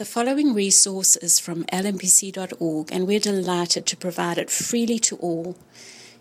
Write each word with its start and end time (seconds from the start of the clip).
The 0.00 0.06
following 0.06 0.54
resource 0.54 1.16
is 1.16 1.38
from 1.38 1.64
lmpc.org, 1.64 2.88
and 2.90 3.06
we're 3.06 3.20
delighted 3.20 3.84
to 3.84 3.98
provide 3.98 4.38
it 4.38 4.48
freely 4.48 4.98
to 5.00 5.16
all. 5.16 5.58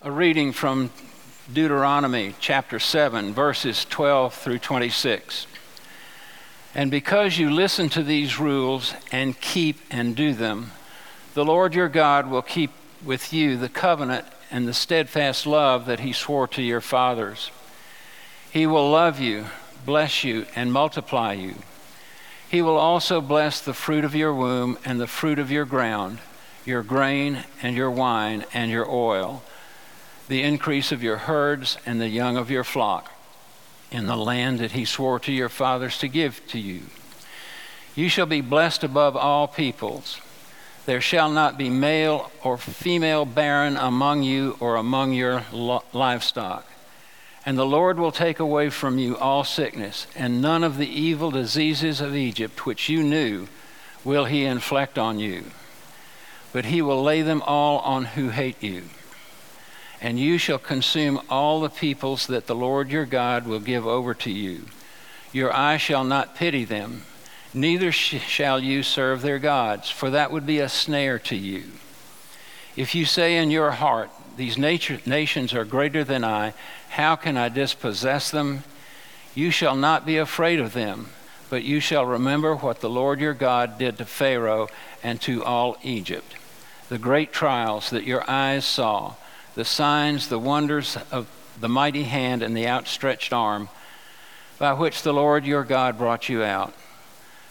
A 0.00 0.10
reading 0.10 0.52
from 0.52 0.90
Deuteronomy 1.52 2.36
chapter 2.40 2.78
7 2.78 3.34
verses 3.34 3.84
12 3.84 4.32
through 4.32 4.60
26. 4.60 5.46
And 6.74 6.90
because 6.90 7.36
you 7.36 7.50
listen 7.50 7.90
to 7.90 8.02
these 8.02 8.40
rules 8.40 8.94
and 9.12 9.38
keep 9.42 9.76
and 9.90 10.16
do 10.16 10.32
them, 10.32 10.72
the 11.40 11.46
Lord 11.46 11.74
your 11.74 11.88
God 11.88 12.28
will 12.28 12.42
keep 12.42 12.70
with 13.02 13.32
you 13.32 13.56
the 13.56 13.70
covenant 13.70 14.26
and 14.50 14.68
the 14.68 14.74
steadfast 14.74 15.46
love 15.46 15.86
that 15.86 16.00
he 16.00 16.12
swore 16.12 16.46
to 16.48 16.60
your 16.60 16.82
fathers. 16.82 17.50
He 18.50 18.66
will 18.66 18.90
love 18.90 19.18
you, 19.18 19.46
bless 19.86 20.22
you, 20.22 20.44
and 20.54 20.70
multiply 20.70 21.32
you. 21.32 21.54
He 22.50 22.60
will 22.60 22.76
also 22.76 23.22
bless 23.22 23.58
the 23.58 23.72
fruit 23.72 24.04
of 24.04 24.14
your 24.14 24.34
womb 24.34 24.76
and 24.84 25.00
the 25.00 25.06
fruit 25.06 25.38
of 25.38 25.50
your 25.50 25.64
ground, 25.64 26.18
your 26.66 26.82
grain 26.82 27.44
and 27.62 27.74
your 27.74 27.90
wine 27.90 28.44
and 28.52 28.70
your 28.70 28.86
oil, 28.86 29.42
the 30.28 30.42
increase 30.42 30.92
of 30.92 31.02
your 31.02 31.16
herds 31.16 31.78
and 31.86 31.98
the 31.98 32.10
young 32.10 32.36
of 32.36 32.50
your 32.50 32.64
flock, 32.64 33.10
in 33.90 34.04
the 34.04 34.14
land 34.14 34.58
that 34.58 34.72
he 34.72 34.84
swore 34.84 35.18
to 35.20 35.32
your 35.32 35.48
fathers 35.48 35.96
to 36.00 36.08
give 36.08 36.46
to 36.48 36.58
you. 36.58 36.82
You 37.94 38.10
shall 38.10 38.26
be 38.26 38.42
blessed 38.42 38.84
above 38.84 39.16
all 39.16 39.48
peoples. 39.48 40.20
There 40.90 41.00
shall 41.00 41.30
not 41.30 41.56
be 41.56 41.70
male 41.70 42.32
or 42.42 42.58
female 42.58 43.24
barren 43.24 43.76
among 43.76 44.24
you 44.24 44.56
or 44.58 44.74
among 44.74 45.12
your 45.12 45.44
livestock. 45.52 46.66
And 47.46 47.56
the 47.56 47.64
Lord 47.64 47.96
will 47.96 48.10
take 48.10 48.40
away 48.40 48.70
from 48.70 48.98
you 48.98 49.16
all 49.16 49.44
sickness, 49.44 50.08
and 50.16 50.42
none 50.42 50.64
of 50.64 50.78
the 50.78 50.88
evil 50.88 51.30
diseases 51.30 52.00
of 52.00 52.16
Egypt 52.16 52.66
which 52.66 52.88
you 52.88 53.04
knew 53.04 53.46
will 54.02 54.24
he 54.24 54.44
inflict 54.44 54.98
on 54.98 55.20
you. 55.20 55.44
But 56.52 56.64
he 56.64 56.82
will 56.82 57.04
lay 57.04 57.22
them 57.22 57.40
all 57.42 57.78
on 57.78 58.06
who 58.06 58.30
hate 58.30 58.60
you. 58.60 58.82
And 60.00 60.18
you 60.18 60.38
shall 60.38 60.58
consume 60.58 61.20
all 61.30 61.60
the 61.60 61.70
peoples 61.70 62.26
that 62.26 62.48
the 62.48 62.56
Lord 62.56 62.90
your 62.90 63.06
God 63.06 63.46
will 63.46 63.60
give 63.60 63.86
over 63.86 64.12
to 64.14 64.30
you. 64.32 64.62
Your 65.32 65.54
eye 65.54 65.76
shall 65.76 66.02
not 66.02 66.34
pity 66.34 66.64
them 66.64 67.04
Neither 67.52 67.90
sh- 67.90 68.20
shall 68.20 68.60
you 68.60 68.82
serve 68.82 69.22
their 69.22 69.38
gods, 69.38 69.90
for 69.90 70.10
that 70.10 70.30
would 70.30 70.46
be 70.46 70.60
a 70.60 70.68
snare 70.68 71.18
to 71.20 71.36
you. 71.36 71.64
If 72.76 72.94
you 72.94 73.04
say 73.04 73.36
in 73.36 73.50
your 73.50 73.72
heart, 73.72 74.10
These 74.36 74.56
nature- 74.56 75.00
nations 75.04 75.52
are 75.52 75.66
greater 75.66 76.02
than 76.02 76.24
I, 76.24 76.54
how 76.90 77.14
can 77.16 77.36
I 77.36 77.50
dispossess 77.50 78.30
them? 78.30 78.64
You 79.34 79.50
shall 79.50 79.76
not 79.76 80.06
be 80.06 80.16
afraid 80.16 80.60
of 80.60 80.72
them, 80.72 81.10
but 81.50 81.62
you 81.62 81.78
shall 81.80 82.06
remember 82.06 82.56
what 82.56 82.80
the 82.80 82.88
Lord 82.88 83.20
your 83.20 83.34
God 83.34 83.76
did 83.76 83.98
to 83.98 84.06
Pharaoh 84.06 84.68
and 85.02 85.20
to 85.22 85.44
all 85.44 85.76
Egypt, 85.82 86.36
the 86.88 86.96
great 86.96 87.32
trials 87.32 87.90
that 87.90 88.04
your 88.04 88.24
eyes 88.30 88.64
saw, 88.64 89.14
the 89.56 89.64
signs, 89.64 90.28
the 90.28 90.38
wonders 90.38 90.96
of 91.10 91.26
the 91.60 91.68
mighty 91.68 92.04
hand 92.04 92.42
and 92.42 92.56
the 92.56 92.68
outstretched 92.68 93.34
arm, 93.34 93.68
by 94.58 94.72
which 94.72 95.02
the 95.02 95.12
Lord 95.12 95.44
your 95.44 95.64
God 95.64 95.98
brought 95.98 96.30
you 96.30 96.42
out 96.42 96.72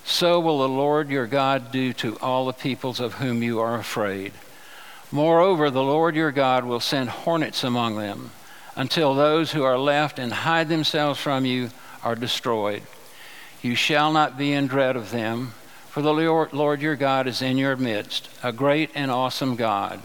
so 0.09 0.39
will 0.39 0.59
the 0.59 0.67
Lord 0.67 1.09
your 1.09 1.27
God 1.27 1.71
do 1.71 1.93
to 1.93 2.17
all 2.17 2.47
the 2.47 2.53
peoples 2.53 2.99
of 2.99 3.13
whom 3.15 3.43
you 3.43 3.59
are 3.59 3.75
afraid. 3.75 4.33
Moreover, 5.11 5.69
the 5.69 5.83
Lord 5.83 6.15
your 6.15 6.31
God 6.31 6.65
will 6.65 6.79
send 6.79 7.09
hornets 7.09 7.63
among 7.63 7.95
them 7.95 8.31
until 8.75 9.13
those 9.13 9.51
who 9.51 9.63
are 9.63 9.77
left 9.77 10.17
and 10.17 10.33
hide 10.33 10.67
themselves 10.67 11.19
from 11.19 11.45
you 11.45 11.69
are 12.03 12.15
destroyed. 12.15 12.81
You 13.61 13.75
shall 13.75 14.11
not 14.11 14.37
be 14.37 14.51
in 14.51 14.65
dread 14.65 14.95
of 14.95 15.11
them, 15.11 15.53
for 15.89 16.01
the 16.01 16.13
Lord 16.13 16.81
your 16.81 16.95
God 16.95 17.27
is 17.27 17.43
in 17.43 17.57
your 17.57 17.75
midst, 17.75 18.29
a 18.41 18.51
great 18.51 18.89
and 18.95 19.11
awesome 19.11 19.55
God. 19.55 19.99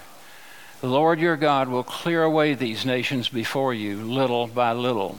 The 0.82 0.88
Lord 0.88 1.18
your 1.18 1.36
God 1.36 1.68
will 1.68 1.82
clear 1.82 2.22
away 2.22 2.52
these 2.52 2.84
nations 2.84 3.30
before 3.30 3.72
you, 3.72 4.04
little 4.04 4.48
by 4.48 4.72
little. 4.72 5.18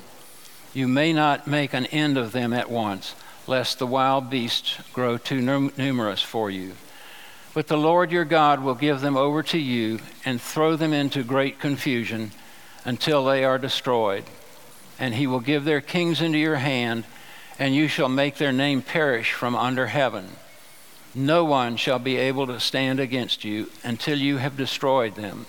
You 0.76 0.88
may 0.88 1.12
not 1.12 1.48
make 1.48 1.74
an 1.74 1.88
end 1.88 2.18
of 2.20 2.34
them 2.34 2.54
at 2.54 2.70
once 2.70 3.16
lest 3.48 3.80
the 3.80 3.88
wild 3.88 4.30
beasts 4.30 4.78
grow 4.94 5.18
too 5.18 5.42
numerous 5.78 6.22
for 6.22 6.50
you. 6.50 6.74
But 7.54 7.68
the 7.68 7.78
Lord 7.78 8.12
your 8.12 8.26
God 8.26 8.62
will 8.62 8.76
give 8.76 9.02
them 9.02 9.16
over 9.16 9.42
to 9.44 9.58
you 9.58 10.00
and 10.26 10.42
throw 10.42 10.76
them 10.76 10.94
into 10.94 11.24
great 11.24 11.60
confusion 11.60 12.32
until 12.84 13.24
they 13.24 13.46
are 13.46 13.58
destroyed. 13.58 14.26
And 15.00 15.14
he 15.14 15.28
will 15.28 15.40
give 15.40 15.64
their 15.64 15.82
kings 15.82 16.22
into 16.22 16.38
your 16.38 16.58
hand, 16.58 17.06
and 17.58 17.74
you 17.74 17.88
shall 17.88 18.10
make 18.10 18.36
their 18.36 18.52
name 18.52 18.82
perish 18.82 19.32
from 19.32 19.56
under 19.56 19.88
heaven. 19.88 20.28
No 21.14 21.46
one 21.46 21.78
shall 21.78 22.00
be 22.00 22.18
able 22.18 22.48
to 22.48 22.60
stand 22.60 23.00
against 23.00 23.46
you 23.46 23.70
until 23.84 24.18
you 24.18 24.38
have 24.38 24.58
destroyed 24.58 25.16
them. 25.16 25.46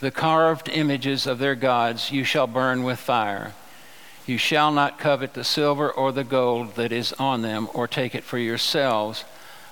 The 0.00 0.10
carved 0.10 0.68
images 0.68 1.26
of 1.26 1.38
their 1.38 1.54
gods 1.54 2.10
you 2.10 2.24
shall 2.24 2.46
burn 2.46 2.82
with 2.82 2.98
fire. 2.98 3.54
You 4.30 4.38
shall 4.38 4.70
not 4.70 5.00
covet 5.00 5.34
the 5.34 5.42
silver 5.42 5.90
or 5.90 6.12
the 6.12 6.22
gold 6.22 6.76
that 6.76 6.92
is 6.92 7.12
on 7.14 7.42
them, 7.42 7.68
or 7.74 7.88
take 7.88 8.14
it 8.14 8.22
for 8.22 8.38
yourselves, 8.38 9.24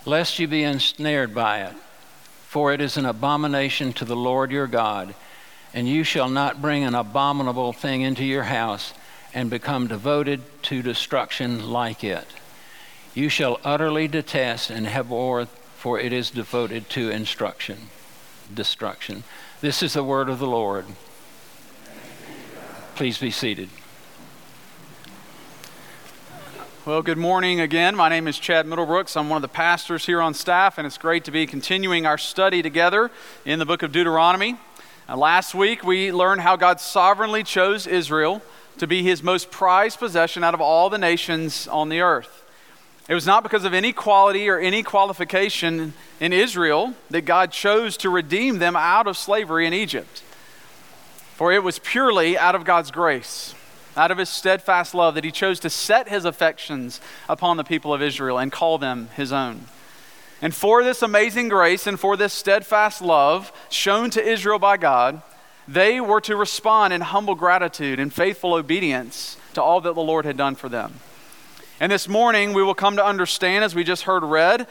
lest 0.04 0.40
you 0.40 0.48
be 0.48 0.64
ensnared 0.64 1.32
by 1.32 1.60
it. 1.60 1.74
For 2.48 2.72
it 2.72 2.80
is 2.80 2.96
an 2.96 3.06
abomination 3.06 3.92
to 3.92 4.04
the 4.04 4.16
Lord 4.16 4.50
your 4.50 4.66
God, 4.66 5.14
and 5.72 5.88
you 5.88 6.02
shall 6.02 6.28
not 6.28 6.60
bring 6.60 6.82
an 6.82 6.96
abominable 6.96 7.72
thing 7.72 8.02
into 8.02 8.24
your 8.24 8.42
house 8.42 8.94
and 9.32 9.48
become 9.48 9.86
devoted 9.86 10.42
to 10.62 10.82
destruction 10.82 11.70
like 11.70 12.02
it. 12.02 12.26
You 13.14 13.28
shall 13.28 13.60
utterly 13.62 14.08
detest 14.08 14.70
and 14.70 14.88
abhor, 14.88 15.46
for 15.76 16.00
it 16.00 16.12
is 16.12 16.30
devoted 16.30 16.90
to 16.90 17.10
instruction, 17.10 17.90
destruction. 18.52 19.22
This 19.60 19.84
is 19.84 19.92
the 19.92 20.02
word 20.02 20.28
of 20.28 20.40
the 20.40 20.48
Lord. 20.48 20.86
Please 22.96 23.18
be 23.18 23.30
seated. 23.30 23.68
Well, 26.86 27.02
good 27.02 27.18
morning 27.18 27.60
again. 27.60 27.96
My 27.96 28.08
name 28.08 28.28
is 28.28 28.38
Chad 28.38 28.64
Middlebrooks. 28.64 29.16
I'm 29.16 29.28
one 29.28 29.36
of 29.36 29.42
the 29.42 29.48
pastors 29.48 30.06
here 30.06 30.22
on 30.22 30.32
staff, 30.32 30.78
and 30.78 30.86
it's 30.86 30.96
great 30.96 31.24
to 31.24 31.32
be 31.32 31.44
continuing 31.44 32.06
our 32.06 32.16
study 32.16 32.62
together 32.62 33.10
in 33.44 33.58
the 33.58 33.66
book 33.66 33.82
of 33.82 33.90
Deuteronomy. 33.90 34.56
Uh, 35.08 35.16
last 35.16 35.56
week, 35.56 35.82
we 35.82 36.12
learned 36.12 36.40
how 36.40 36.54
God 36.54 36.80
sovereignly 36.80 37.42
chose 37.42 37.86
Israel 37.86 38.42
to 38.78 38.86
be 38.86 39.02
his 39.02 39.24
most 39.24 39.50
prized 39.50 39.98
possession 39.98 40.44
out 40.44 40.54
of 40.54 40.60
all 40.60 40.88
the 40.88 40.98
nations 40.98 41.66
on 41.66 41.88
the 41.88 42.00
earth. 42.00 42.44
It 43.08 43.14
was 43.14 43.26
not 43.26 43.42
because 43.42 43.64
of 43.64 43.74
any 43.74 43.92
quality 43.92 44.48
or 44.48 44.58
any 44.58 44.84
qualification 44.84 45.94
in 46.20 46.32
Israel 46.32 46.94
that 47.10 47.22
God 47.22 47.50
chose 47.50 47.96
to 47.98 48.08
redeem 48.08 48.60
them 48.60 48.76
out 48.76 49.08
of 49.08 49.18
slavery 49.18 49.66
in 49.66 49.74
Egypt, 49.74 50.22
for 51.34 51.52
it 51.52 51.64
was 51.64 51.80
purely 51.80 52.38
out 52.38 52.54
of 52.54 52.64
God's 52.64 52.92
grace 52.92 53.54
out 53.98 54.10
of 54.10 54.18
his 54.18 54.28
steadfast 54.28 54.94
love, 54.94 55.14
that 55.16 55.24
he 55.24 55.30
chose 55.30 55.60
to 55.60 55.70
set 55.70 56.08
his 56.08 56.24
affections 56.24 57.00
upon 57.28 57.56
the 57.56 57.64
people 57.64 57.92
of 57.92 58.00
Israel 58.00 58.38
and 58.38 58.52
call 58.52 58.78
them 58.78 59.08
his 59.16 59.32
own. 59.32 59.66
And 60.40 60.54
for 60.54 60.84
this 60.84 61.02
amazing 61.02 61.48
grace 61.48 61.86
and 61.86 61.98
for 61.98 62.16
this 62.16 62.32
steadfast 62.32 63.02
love 63.02 63.52
shown 63.68 64.10
to 64.10 64.24
Israel 64.24 64.60
by 64.60 64.76
God, 64.76 65.20
they 65.66 66.00
were 66.00 66.20
to 66.22 66.36
respond 66.36 66.94
in 66.94 67.00
humble 67.00 67.34
gratitude 67.34 67.98
and 67.98 68.12
faithful 68.12 68.54
obedience 68.54 69.36
to 69.54 69.62
all 69.62 69.80
that 69.80 69.94
the 69.94 70.00
Lord 70.00 70.24
had 70.24 70.36
done 70.36 70.54
for 70.54 70.68
them. 70.68 71.00
And 71.80 71.92
this 71.92 72.08
morning, 72.08 72.54
we 72.54 72.62
will 72.62 72.74
come 72.74 72.96
to 72.96 73.04
understand, 73.04 73.64
as 73.64 73.74
we 73.74 73.84
just 73.84 74.04
heard 74.04 74.22
read, 74.22 74.66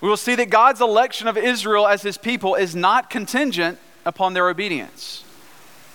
we 0.00 0.08
will 0.08 0.16
see 0.16 0.34
that 0.34 0.50
God's 0.50 0.80
election 0.80 1.28
of 1.28 1.36
Israel 1.36 1.86
as 1.86 2.02
his 2.02 2.18
people 2.18 2.54
is 2.54 2.74
not 2.74 3.08
contingent 3.08 3.78
upon 4.04 4.34
their 4.34 4.48
obedience. 4.48 5.24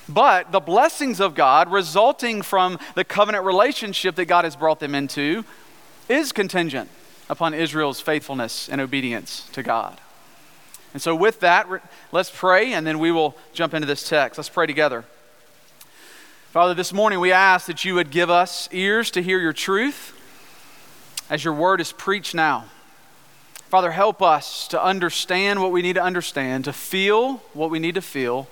But 0.09 0.51
the 0.51 0.59
blessings 0.59 1.19
of 1.19 1.35
God 1.35 1.71
resulting 1.71 2.41
from 2.41 2.79
the 2.95 3.03
covenant 3.03 3.45
relationship 3.45 4.15
that 4.15 4.25
God 4.25 4.45
has 4.45 4.55
brought 4.55 4.79
them 4.79 4.95
into 4.95 5.43
is 6.07 6.31
contingent 6.31 6.89
upon 7.29 7.53
Israel's 7.53 7.99
faithfulness 7.99 8.69
and 8.69 8.79
obedience 8.79 9.49
to 9.51 9.63
God. 9.63 9.99
And 10.93 11.01
so, 11.01 11.13
with 11.15 11.41
that, 11.41 11.67
let's 12.11 12.31
pray 12.31 12.73
and 12.73 12.87
then 12.87 12.99
we 12.99 13.11
will 13.11 13.35
jump 13.53 13.73
into 13.73 13.85
this 13.85 14.07
text. 14.07 14.37
Let's 14.37 14.49
pray 14.49 14.65
together. 14.65 15.03
Father, 16.51 16.73
this 16.73 16.93
morning 16.93 17.19
we 17.19 17.31
ask 17.31 17.67
that 17.67 17.83
you 17.83 17.93
would 17.95 18.09
give 18.09 18.29
us 18.29 18.69
ears 18.71 19.11
to 19.11 19.21
hear 19.21 19.39
your 19.39 19.53
truth 19.53 20.13
as 21.29 21.43
your 21.43 21.53
word 21.53 21.81
is 21.81 21.91
preached 21.91 22.33
now. 22.33 22.65
Father, 23.69 23.91
help 23.91 24.21
us 24.21 24.67
to 24.69 24.81
understand 24.81 25.61
what 25.61 25.73
we 25.73 25.81
need 25.81 25.93
to 25.93 26.01
understand, 26.01 26.63
to 26.63 26.73
feel 26.73 27.43
what 27.53 27.69
we 27.69 27.79
need 27.79 27.95
to 27.95 28.01
feel 28.01 28.47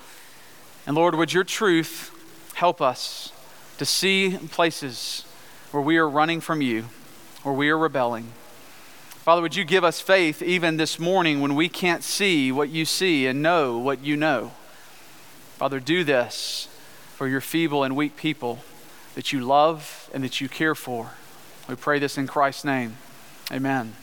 and 0.86 0.96
Lord, 0.96 1.16
would 1.16 1.34
your 1.34 1.44
truth 1.44 2.12
help 2.56 2.82
us 2.82 3.32
to 3.78 3.86
see 3.86 4.38
places 4.52 5.26
where 5.72 5.84
we 5.84 5.98
are 5.98 6.10
running 6.10 6.40
from 6.40 6.62
you, 6.62 6.86
where 7.44 7.54
we 7.54 7.70
are 7.70 7.78
rebelling. 7.78 8.32
Father, 9.10 9.42
would 9.42 9.56
you 9.56 9.66
give 9.66 9.84
us 9.84 10.00
faith 10.00 10.42
even 10.42 10.78
this 10.78 10.98
morning 10.98 11.42
when 11.42 11.56
we 11.56 11.68
can't 11.68 12.04
see 12.04 12.52
what 12.52 12.70
you 12.70 12.86
see 12.86 13.28
and 13.28 13.42
know 13.42 13.78
what 13.78 14.04
you 14.04 14.16
know? 14.16 14.54
Father, 15.58 15.80
do 15.80 16.04
this 16.04 16.70
for 17.16 17.28
your 17.28 17.42
feeble 17.42 17.84
and 17.84 17.96
weak 17.96 18.16
people 18.16 18.60
that 19.16 19.34
you 19.34 19.42
love 19.42 20.10
and 20.14 20.24
that 20.24 20.40
you 20.40 20.48
care 20.48 20.76
for. 20.76 21.12
We 21.68 21.76
pray 21.76 22.00
this 22.00 22.18
in 22.18 22.28
Christ's 22.28 22.64
name. 22.64 22.98
Amen. 23.52 23.96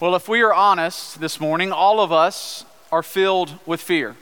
Well, 0.00 0.14
if 0.14 0.28
we 0.28 0.42
are 0.42 0.52
honest 0.52 1.20
this 1.20 1.40
morning, 1.40 1.72
all 1.72 2.00
of 2.00 2.12
us 2.12 2.64
are 2.90 3.02
filled 3.02 3.54
with 3.64 3.80
fear. 3.80 4.16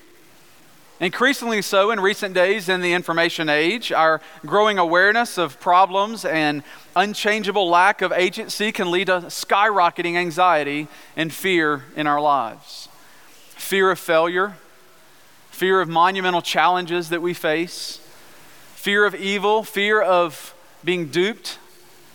Increasingly 1.02 1.62
so 1.62 1.90
in 1.90 1.98
recent 1.98 2.32
days 2.32 2.68
in 2.68 2.80
the 2.80 2.92
information 2.92 3.48
age, 3.48 3.90
our 3.90 4.20
growing 4.46 4.78
awareness 4.78 5.36
of 5.36 5.58
problems 5.58 6.24
and 6.24 6.62
unchangeable 6.94 7.68
lack 7.68 8.02
of 8.02 8.12
agency 8.12 8.70
can 8.70 8.88
lead 8.88 9.08
to 9.08 9.22
skyrocketing 9.22 10.14
anxiety 10.14 10.86
and 11.16 11.32
fear 11.32 11.82
in 11.96 12.06
our 12.06 12.20
lives. 12.20 12.88
Fear 13.48 13.90
of 13.90 13.98
failure, 13.98 14.56
fear 15.50 15.80
of 15.80 15.88
monumental 15.88 16.40
challenges 16.40 17.08
that 17.08 17.20
we 17.20 17.34
face, 17.34 17.98
fear 18.76 19.04
of 19.04 19.12
evil, 19.16 19.64
fear 19.64 20.00
of 20.00 20.54
being 20.84 21.08
duped 21.08 21.58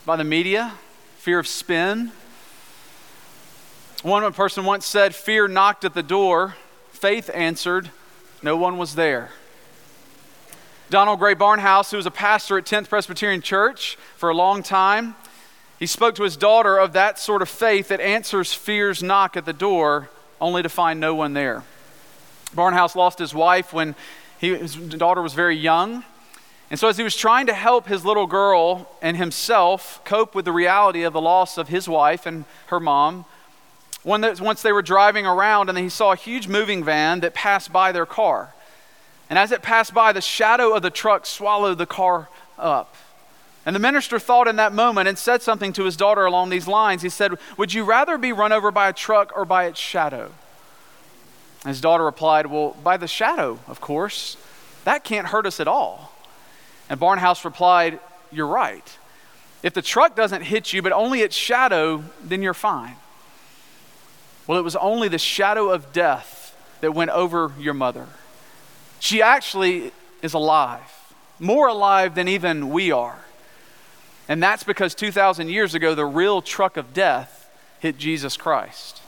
by 0.06 0.16
the 0.16 0.24
media, 0.24 0.76
fear 1.18 1.40
of 1.40 1.48
spin. 1.48 2.14
One 4.02 4.32
person 4.32 4.64
once 4.64 4.86
said, 4.86 5.14
Fear 5.14 5.50
knocked 5.50 5.84
at 5.84 5.94
the 5.94 6.04
door, 6.04 6.56
faith 6.94 7.30
answered, 7.34 7.92
no 8.42 8.56
one 8.58 8.78
was 8.78 8.96
there. 8.96 9.30
Donald 10.90 11.20
Grey 11.20 11.36
Barnhouse, 11.36 11.92
who 11.92 11.98
was 11.98 12.06
a 12.06 12.12
pastor 12.12 12.58
at 12.58 12.66
10th 12.66 12.88
Presbyterian 12.88 13.42
Church 13.42 13.98
for 14.16 14.30
a 14.30 14.34
long 14.34 14.64
time, 14.64 15.16
he 15.80 15.86
spoke 15.86 16.16
to 16.16 16.24
his 16.24 16.38
daughter 16.38 16.78
of 16.78 16.94
that 16.94 17.20
sort 17.20 17.42
of 17.42 17.50
faith 17.50 17.90
that 17.90 18.00
answers 18.00 18.54
fear's 18.54 19.04
knock 19.04 19.36
at 19.36 19.46
the 19.46 19.54
door 19.54 20.10
only 20.40 20.64
to 20.64 20.70
find 20.70 21.00
no 21.00 21.14
one 21.14 21.34
there. 21.34 21.64
Barnhouse 22.56 22.96
lost 22.96 23.20
his 23.20 23.34
wife 23.34 23.74
when 23.74 23.96
he, 24.40 24.56
his 24.56 24.76
daughter 24.76 25.22
was 25.22 25.34
very 25.34 25.58
young. 25.58 26.04
And 26.70 26.80
so, 26.80 26.90
as 26.90 26.98
he 26.98 27.04
was 27.04 27.16
trying 27.16 27.48
to 27.48 27.54
help 27.54 27.88
his 27.88 28.04
little 28.04 28.28
girl 28.28 28.90
and 29.02 29.16
himself 29.18 30.02
cope 30.04 30.36
with 30.36 30.46
the 30.46 30.52
reality 30.52 31.04
of 31.04 31.14
the 31.14 31.22
loss 31.22 31.58
of 31.58 31.70
his 31.70 31.88
wife 31.88 32.26
and 32.26 32.46
her 32.68 32.80
mom, 32.80 33.26
once 34.08 34.62
they 34.62 34.72
were 34.72 34.82
driving 34.82 35.26
around 35.26 35.70
and 35.70 35.78
he 35.78 35.90
saw 35.90 36.14
a 36.14 36.16
huge 36.16 36.48
moving 36.48 36.84
van 36.84 37.20
that 37.20 37.34
passed 37.34 37.72
by 37.74 37.92
their 37.92 38.06
car. 38.06 38.54
And 39.30 39.38
as 39.38 39.52
it 39.52 39.62
passed 39.62 39.94
by, 39.94 40.14
the 40.14 40.22
shadow 40.22 40.74
of 40.74 40.82
the 40.82 40.90
truck 40.90 41.26
swallowed 41.26 41.78
the 41.78 41.86
car 41.86 42.30
up. 42.58 42.96
And 43.66 43.76
the 43.76 43.80
minister 43.80 44.18
thought 44.18 44.48
in 44.48 44.56
that 44.56 44.72
moment 44.72 45.10
and 45.10 45.18
said 45.18 45.42
something 45.42 45.74
to 45.74 45.84
his 45.84 45.98
daughter 45.98 46.26
along 46.26 46.50
these 46.50 46.70
lines. 46.70 47.02
He 47.02 47.10
said, 47.10 47.34
Would 47.58 47.74
you 47.74 47.84
rather 47.84 48.18
be 48.18 48.32
run 48.32 48.54
over 48.54 48.72
by 48.72 48.88
a 48.88 48.94
truck 48.94 49.34
or 49.36 49.44
by 49.44 49.66
its 49.66 49.78
shadow? 49.78 50.32
His 51.66 51.82
daughter 51.82 52.06
replied, 52.06 52.46
Well, 52.46 52.78
by 52.82 52.96
the 52.96 53.10
shadow, 53.10 53.60
of 53.68 53.82
course. 53.82 54.38
That 54.86 55.04
can't 55.04 55.28
hurt 55.28 55.46
us 55.46 55.60
at 55.60 55.68
all. 55.68 56.14
And 56.90 56.98
Barnhouse 56.98 57.44
replied, 57.44 58.00
You're 58.32 58.48
right. 58.48 58.98
If 59.64 59.74
the 59.74 59.82
truck 59.82 60.16
doesn't 60.16 60.44
hit 60.44 60.72
you, 60.72 60.82
but 60.82 60.94
only 60.94 61.20
its 61.20 61.36
shadow, 61.36 62.06
then 62.24 62.42
you're 62.42 62.54
fine. 62.54 62.96
Well, 64.48 64.58
it 64.58 64.64
was 64.64 64.78
only 64.78 65.10
the 65.10 65.18
shadow 65.18 65.70
of 65.70 65.92
death 65.92 66.56
that 66.82 66.94
went 66.94 67.12
over 67.12 67.52
your 67.60 67.74
mother. 67.74 68.08
She 69.00 69.22
actually 69.22 69.92
is 70.22 70.34
alive, 70.34 71.14
more 71.40 71.68
alive 71.68 72.16
than 72.16 72.28
even 72.28 72.70
we 72.70 72.92
are. 72.92 73.20
And 74.30 74.42
that's 74.42 74.64
because 74.64 74.96
2,000 74.96 75.50
years 75.50 75.76
ago, 75.76 75.94
the 75.96 76.06
real 76.06 76.42
truck 76.42 76.78
of 76.78 76.94
death 76.94 77.50
hit 77.80 77.98
Jesus 77.98 78.38
Christ. 78.38 79.02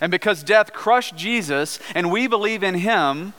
And 0.00 0.10
because 0.10 0.42
death 0.42 0.72
crushed 0.72 1.16
Jesus 1.16 1.78
and 1.94 2.10
we 2.10 2.26
believe 2.26 2.62
in 2.62 2.74
him, 2.76 3.32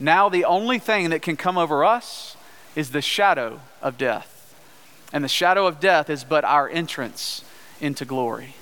now 0.00 0.28
the 0.28 0.44
only 0.44 0.78
thing 0.78 1.10
that 1.10 1.22
can 1.22 1.36
come 1.36 1.56
over 1.56 1.84
us 1.84 2.36
is 2.74 2.90
the 2.90 3.00
shadow 3.00 3.60
of 3.80 3.96
death. 3.96 4.54
And 5.12 5.22
the 5.22 5.28
shadow 5.28 5.66
of 5.66 5.80
death 5.80 6.10
is 6.10 6.24
but 6.24 6.44
our 6.44 6.68
entrance 6.68 7.44
into 7.80 8.04
glory. 8.04 8.56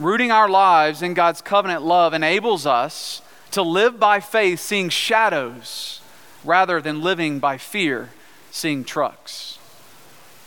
Rooting 0.00 0.30
our 0.30 0.48
lives 0.48 1.02
in 1.02 1.12
God's 1.12 1.42
covenant 1.42 1.82
love 1.82 2.14
enables 2.14 2.64
us 2.64 3.20
to 3.50 3.60
live 3.60 4.00
by 4.00 4.18
faith, 4.18 4.58
seeing 4.58 4.88
shadows, 4.88 6.00
rather 6.42 6.80
than 6.80 7.02
living 7.02 7.38
by 7.38 7.58
fear, 7.58 8.08
seeing 8.50 8.82
trucks. 8.82 9.58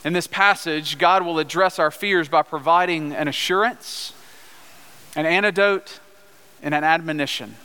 In 0.04 0.14
this 0.14 0.26
passage, 0.26 0.98
God 0.98 1.24
will 1.24 1.38
address 1.38 1.78
our 1.78 1.92
fears 1.92 2.28
by 2.28 2.42
providing 2.42 3.14
an 3.14 3.28
assurance, 3.28 4.14
an 5.16 5.28
antidote, 5.28 6.00
and 6.64 6.74
an 6.74 6.84
admonition. 6.84 7.56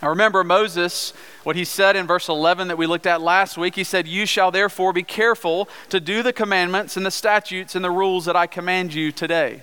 Now 0.00 0.08
remember 0.08 0.42
Moses, 0.42 1.12
what 1.42 1.56
he 1.56 1.66
said 1.66 1.96
in 1.96 2.06
verse 2.06 2.30
11 2.30 2.68
that 2.68 2.78
we 2.78 2.86
looked 2.86 3.06
at 3.06 3.20
last 3.20 3.58
week. 3.58 3.74
He 3.74 3.84
said, 3.84 4.08
You 4.08 4.24
shall 4.24 4.50
therefore 4.50 4.94
be 4.94 5.02
careful 5.02 5.68
to 5.90 6.00
do 6.00 6.22
the 6.22 6.32
commandments 6.32 6.96
and 6.96 7.04
the 7.04 7.10
statutes 7.10 7.74
and 7.74 7.84
the 7.84 7.90
rules 7.90 8.24
that 8.24 8.36
I 8.36 8.46
command 8.46 8.94
you 8.94 9.12
today. 9.12 9.62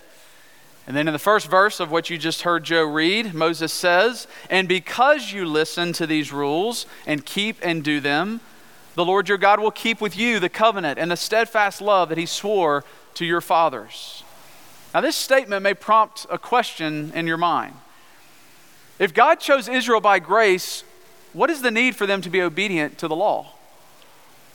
And 0.86 0.98
then 0.98 1.08
in 1.08 1.14
the 1.14 1.20
first 1.20 1.50
verse 1.50 1.80
of 1.80 1.92
what 1.92 2.10
you 2.10 2.18
just 2.18 2.42
heard 2.42 2.66
Joe 2.66 2.84
read, 2.84 3.34
Moses 3.34 3.72
says, 3.72 4.28
And 4.50 4.68
because 4.68 5.32
you 5.32 5.46
listen 5.46 5.94
to 5.94 6.06
these 6.06 6.34
rules 6.34 6.86
and 7.08 7.26
keep 7.26 7.58
and 7.62 7.84
do 7.84 8.00
them, 8.02 8.42
the 8.96 9.06
Lord 9.06 9.30
your 9.30 9.38
God 9.38 9.60
will 9.60 9.72
keep 9.72 10.02
with 10.02 10.18
you 10.18 10.40
the 10.40 10.50
covenant 10.50 11.00
and 11.00 11.10
the 11.10 11.16
steadfast 11.16 11.82
love 11.82 12.10
that 12.10 12.18
he 12.18 12.26
swore 12.26 12.84
to 13.16 13.26
your 13.26 13.42
fathers. 13.42 14.24
Now, 14.94 15.02
this 15.02 15.16
statement 15.16 15.64
may 15.64 15.74
prompt 15.74 16.28
a 16.30 16.38
question 16.38 17.12
in 17.16 17.28
your 17.28 17.38
mind. 17.38 17.76
If 19.00 19.14
God 19.14 19.40
chose 19.40 19.68
Israel 19.68 20.02
by 20.02 20.20
grace, 20.20 20.84
what 21.32 21.50
is 21.50 21.62
the 21.62 21.72
need 21.72 21.96
for 21.96 22.06
them 22.06 22.22
to 22.22 22.30
be 22.30 22.42
obedient 22.42 22.98
to 23.00 23.08
the 23.08 23.16
law? 23.16 23.54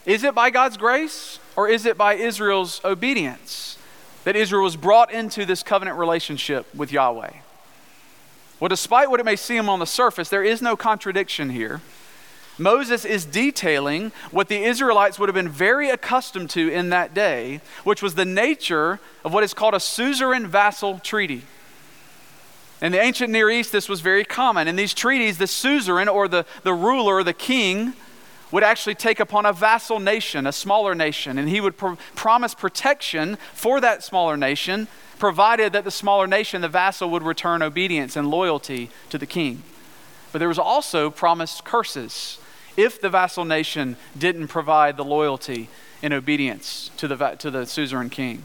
Is 0.07 0.23
it 0.23 0.35
by 0.35 0.51
God's 0.51 0.77
grace 0.77 1.41
or 1.57 1.69
is 1.69 1.87
it 1.87 1.99
by 1.99 2.15
Israel's 2.15 2.81
obedience? 2.85 3.78
That 4.29 4.37
Israel 4.37 4.63
was 4.63 4.77
brought 4.77 5.11
into 5.11 5.47
this 5.47 5.63
covenant 5.63 5.97
relationship 5.97 6.67
with 6.75 6.93
Yahweh. 6.93 7.33
Well, 8.61 8.69
despite 8.69 9.09
what 9.09 9.21
it 9.21 9.25
may 9.25 9.37
seem 9.37 9.71
on 9.71 9.79
the 9.79 9.87
surface, 9.87 10.29
there 10.29 10.45
is 10.45 10.61
no 10.61 10.77
contradiction 10.77 11.49
here. 11.49 11.81
Moses 12.59 13.07
is 13.07 13.25
detailing 13.25 14.13
what 14.31 14.49
the 14.49 14.63
Israelites 14.63 15.19
would 15.19 15.31
have 15.31 15.35
been 15.35 15.49
very 15.49 15.89
accustomed 15.89 16.51
to 16.51 16.69
in 16.69 16.91
that 16.91 17.15
day, 17.15 17.63
which 17.85 18.03
was 18.03 18.17
the 18.17 18.27
nature 18.27 19.01
of 19.25 19.33
what 19.33 19.45
is 19.45 19.55
called 19.55 19.73
a 19.73 19.81
suzerain 19.81 20.47
vassal 20.47 20.99
treaty. 20.99 21.45
In 22.83 22.93
the 22.93 23.01
ancient 23.01 23.31
Near 23.31 23.49
East, 23.49 23.73
this 23.73 23.89
was 23.89 24.03
very 24.03 24.27
common. 24.27 24.69
In 24.69 24.77
these 24.77 24.93
treaties, 24.93 25.39
the 25.39 25.47
suzerain 25.47 26.07
or 26.07 26.29
the, 26.29 26.45
the 26.65 26.75
ruler 26.75 27.23
the 27.23 27.33
king 27.33 27.95
would 28.51 28.63
actually 28.63 28.95
take 28.95 29.21
upon 29.21 29.47
a 29.47 29.53
vassal 29.53 30.01
nation, 30.01 30.47
a 30.47 30.53
smaller 30.53 30.95
nation, 30.95 31.39
and 31.39 31.49
he 31.49 31.61
would 31.61 31.77
pro- 31.77 31.97
promise 32.15 32.55
protection 32.55 33.37
for 33.53 33.81
that 33.81 34.03
smaller 34.03 34.37
nation, 34.37 34.89
provided 35.19 35.73
that 35.73 35.85
the 35.85 35.91
smaller 35.91 36.27
nation, 36.27 36.61
the 36.61 36.69
vassal, 36.69 37.11
would 37.11 37.23
return 37.23 37.63
obedience 37.63 38.17
and 38.17 38.31
loyalty 38.31 38.91
to 39.11 39.19
the 39.19 39.27
king. 39.27 39.63
But 40.33 40.39
there 40.39 40.49
was 40.49 40.59
also 40.59 41.11
promised 41.11 41.65
curses 41.65 42.39
if 42.77 43.01
the 43.01 43.11
vassal 43.11 43.45
nation 43.45 43.97
didn't 44.17 44.49
provide 44.49 44.97
the 44.97 45.05
loyalty 45.05 45.69
and 46.03 46.15
obedience 46.15 46.91
to 46.97 47.09
the, 47.09 47.17
to 47.17 47.51
the 47.51 47.67
suzerain 47.67 48.11
king. 48.11 48.43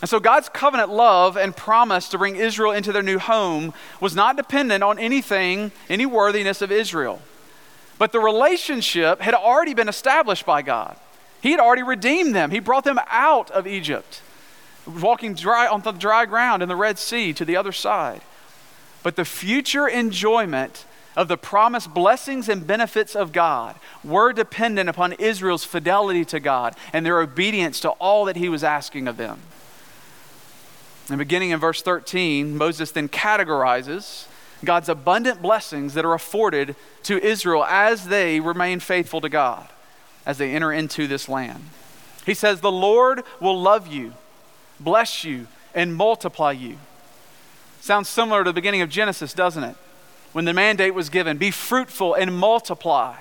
And 0.00 0.08
so 0.08 0.20
God's 0.20 0.48
covenant 0.48 0.90
love 0.90 1.36
and 1.36 1.56
promise 1.56 2.08
to 2.10 2.18
bring 2.18 2.36
Israel 2.36 2.70
into 2.72 2.92
their 2.92 3.02
new 3.02 3.18
home 3.18 3.74
was 4.00 4.14
not 4.14 4.36
dependent 4.36 4.84
on 4.84 4.98
anything, 4.98 5.72
any 5.88 6.06
worthiness 6.06 6.62
of 6.62 6.70
Israel. 6.70 7.20
But 7.98 8.12
the 8.12 8.20
relationship 8.20 9.20
had 9.20 9.34
already 9.34 9.74
been 9.74 9.88
established 9.88 10.46
by 10.46 10.62
God. 10.62 10.96
He 11.40 11.50
had 11.50 11.60
already 11.60 11.82
redeemed 11.82 12.34
them. 12.34 12.50
He 12.50 12.60
brought 12.60 12.84
them 12.84 13.00
out 13.08 13.50
of 13.50 13.66
Egypt, 13.66 14.22
walking 14.86 15.34
dry 15.34 15.66
on 15.66 15.82
the 15.82 15.92
dry 15.92 16.24
ground 16.24 16.62
in 16.62 16.68
the 16.68 16.76
Red 16.76 16.98
Sea 16.98 17.32
to 17.34 17.44
the 17.44 17.56
other 17.56 17.72
side. 17.72 18.22
But 19.02 19.16
the 19.16 19.24
future 19.24 19.88
enjoyment 19.88 20.84
of 21.16 21.26
the 21.26 21.36
promised 21.36 21.92
blessings 21.92 22.48
and 22.48 22.64
benefits 22.64 23.16
of 23.16 23.32
God 23.32 23.74
were 24.04 24.32
dependent 24.32 24.88
upon 24.88 25.14
Israel's 25.14 25.64
fidelity 25.64 26.24
to 26.26 26.38
God 26.38 26.76
and 26.92 27.04
their 27.04 27.20
obedience 27.20 27.80
to 27.80 27.90
all 27.90 28.24
that 28.26 28.36
he 28.36 28.48
was 28.48 28.62
asking 28.62 29.08
of 29.08 29.16
them. 29.16 29.40
And 31.08 31.18
beginning 31.18 31.50
in 31.50 31.58
verse 31.58 31.82
13, 31.82 32.56
Moses 32.56 32.92
then 32.92 33.08
categorizes 33.08 34.27
God's 34.64 34.88
abundant 34.88 35.40
blessings 35.40 35.94
that 35.94 36.04
are 36.04 36.14
afforded 36.14 36.74
to 37.04 37.22
Israel 37.24 37.64
as 37.64 38.08
they 38.08 38.40
remain 38.40 38.80
faithful 38.80 39.20
to 39.20 39.28
God, 39.28 39.68
as 40.26 40.38
they 40.38 40.52
enter 40.52 40.72
into 40.72 41.06
this 41.06 41.28
land. 41.28 41.64
He 42.26 42.34
says, 42.34 42.60
The 42.60 42.72
Lord 42.72 43.22
will 43.40 43.60
love 43.60 43.86
you, 43.86 44.14
bless 44.80 45.24
you, 45.24 45.46
and 45.74 45.94
multiply 45.94 46.52
you. 46.52 46.78
Sounds 47.80 48.08
similar 48.08 48.44
to 48.44 48.50
the 48.50 48.54
beginning 48.54 48.80
of 48.80 48.90
Genesis, 48.90 49.32
doesn't 49.32 49.64
it? 49.64 49.76
When 50.32 50.44
the 50.44 50.52
mandate 50.52 50.94
was 50.94 51.08
given 51.08 51.38
be 51.38 51.50
fruitful 51.50 52.14
and 52.14 52.36
multiply. 52.36 53.16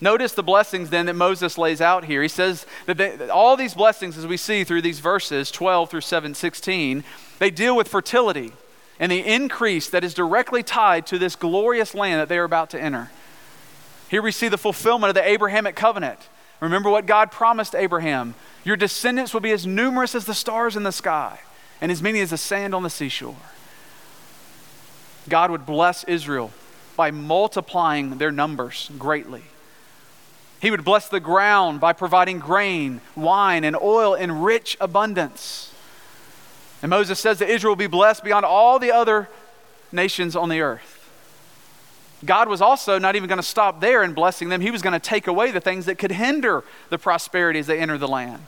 Notice 0.00 0.32
the 0.32 0.42
blessings 0.42 0.90
then 0.90 1.06
that 1.06 1.14
Moses 1.14 1.56
lays 1.56 1.80
out 1.80 2.06
here. 2.06 2.22
He 2.22 2.28
says 2.28 2.66
that, 2.86 2.96
they, 2.96 3.28
all 3.28 3.56
these 3.56 3.74
blessings, 3.74 4.18
as 4.18 4.26
we 4.26 4.36
see 4.36 4.64
through 4.64 4.82
these 4.82 4.98
verses 4.98 5.52
12 5.52 5.90
through 5.90 6.00
7, 6.00 6.34
16, 6.34 7.04
they 7.38 7.50
deal 7.50 7.76
with 7.76 7.86
fertility 7.86 8.52
and 9.02 9.10
the 9.10 9.18
increase 9.18 9.90
that 9.90 10.04
is 10.04 10.14
directly 10.14 10.62
tied 10.62 11.08
to 11.08 11.18
this 11.18 11.34
glorious 11.34 11.92
land 11.92 12.20
that 12.20 12.28
they 12.28 12.38
are 12.38 12.44
about 12.44 12.70
to 12.70 12.80
enter. 12.80 13.10
Here 14.08 14.22
we 14.22 14.30
see 14.30 14.46
the 14.46 14.56
fulfillment 14.56 15.08
of 15.08 15.16
the 15.16 15.28
Abrahamic 15.28 15.74
covenant. 15.74 16.20
Remember 16.60 16.88
what 16.88 17.04
God 17.04 17.32
promised 17.32 17.74
Abraham 17.74 18.36
Your 18.62 18.76
descendants 18.76 19.34
will 19.34 19.40
be 19.40 19.50
as 19.50 19.66
numerous 19.66 20.14
as 20.14 20.24
the 20.24 20.34
stars 20.34 20.76
in 20.76 20.84
the 20.84 20.92
sky 20.92 21.40
and 21.80 21.90
as 21.90 22.00
many 22.00 22.20
as 22.20 22.30
the 22.30 22.36
sand 22.36 22.76
on 22.76 22.84
the 22.84 22.90
seashore. 22.90 23.34
God 25.28 25.50
would 25.50 25.66
bless 25.66 26.04
Israel 26.04 26.52
by 26.94 27.10
multiplying 27.10 28.18
their 28.18 28.30
numbers 28.30 28.88
greatly. 28.98 29.42
He 30.60 30.70
would 30.70 30.84
bless 30.84 31.08
the 31.08 31.18
ground 31.18 31.80
by 31.80 31.92
providing 31.92 32.38
grain, 32.38 33.00
wine, 33.16 33.64
and 33.64 33.74
oil 33.74 34.14
in 34.14 34.42
rich 34.42 34.76
abundance. 34.80 35.71
And 36.82 36.90
Moses 36.90 37.20
says 37.20 37.38
that 37.38 37.48
Israel 37.48 37.72
will 37.72 37.76
be 37.76 37.86
blessed 37.86 38.24
beyond 38.24 38.44
all 38.44 38.78
the 38.78 38.90
other 38.90 39.28
nations 39.92 40.34
on 40.34 40.48
the 40.48 40.60
earth. 40.60 40.98
God 42.24 42.48
was 42.48 42.60
also 42.60 42.98
not 42.98 43.16
even 43.16 43.28
going 43.28 43.38
to 43.38 43.42
stop 43.42 43.80
there 43.80 44.02
in 44.02 44.12
blessing 44.12 44.48
them. 44.48 44.60
He 44.60 44.70
was 44.70 44.82
going 44.82 44.92
to 44.92 45.00
take 45.00 45.26
away 45.26 45.50
the 45.50 45.60
things 45.60 45.86
that 45.86 45.98
could 45.98 46.12
hinder 46.12 46.64
the 46.88 46.98
prosperity 46.98 47.58
as 47.58 47.66
they 47.66 47.78
enter 47.78 47.98
the 47.98 48.08
land. 48.08 48.42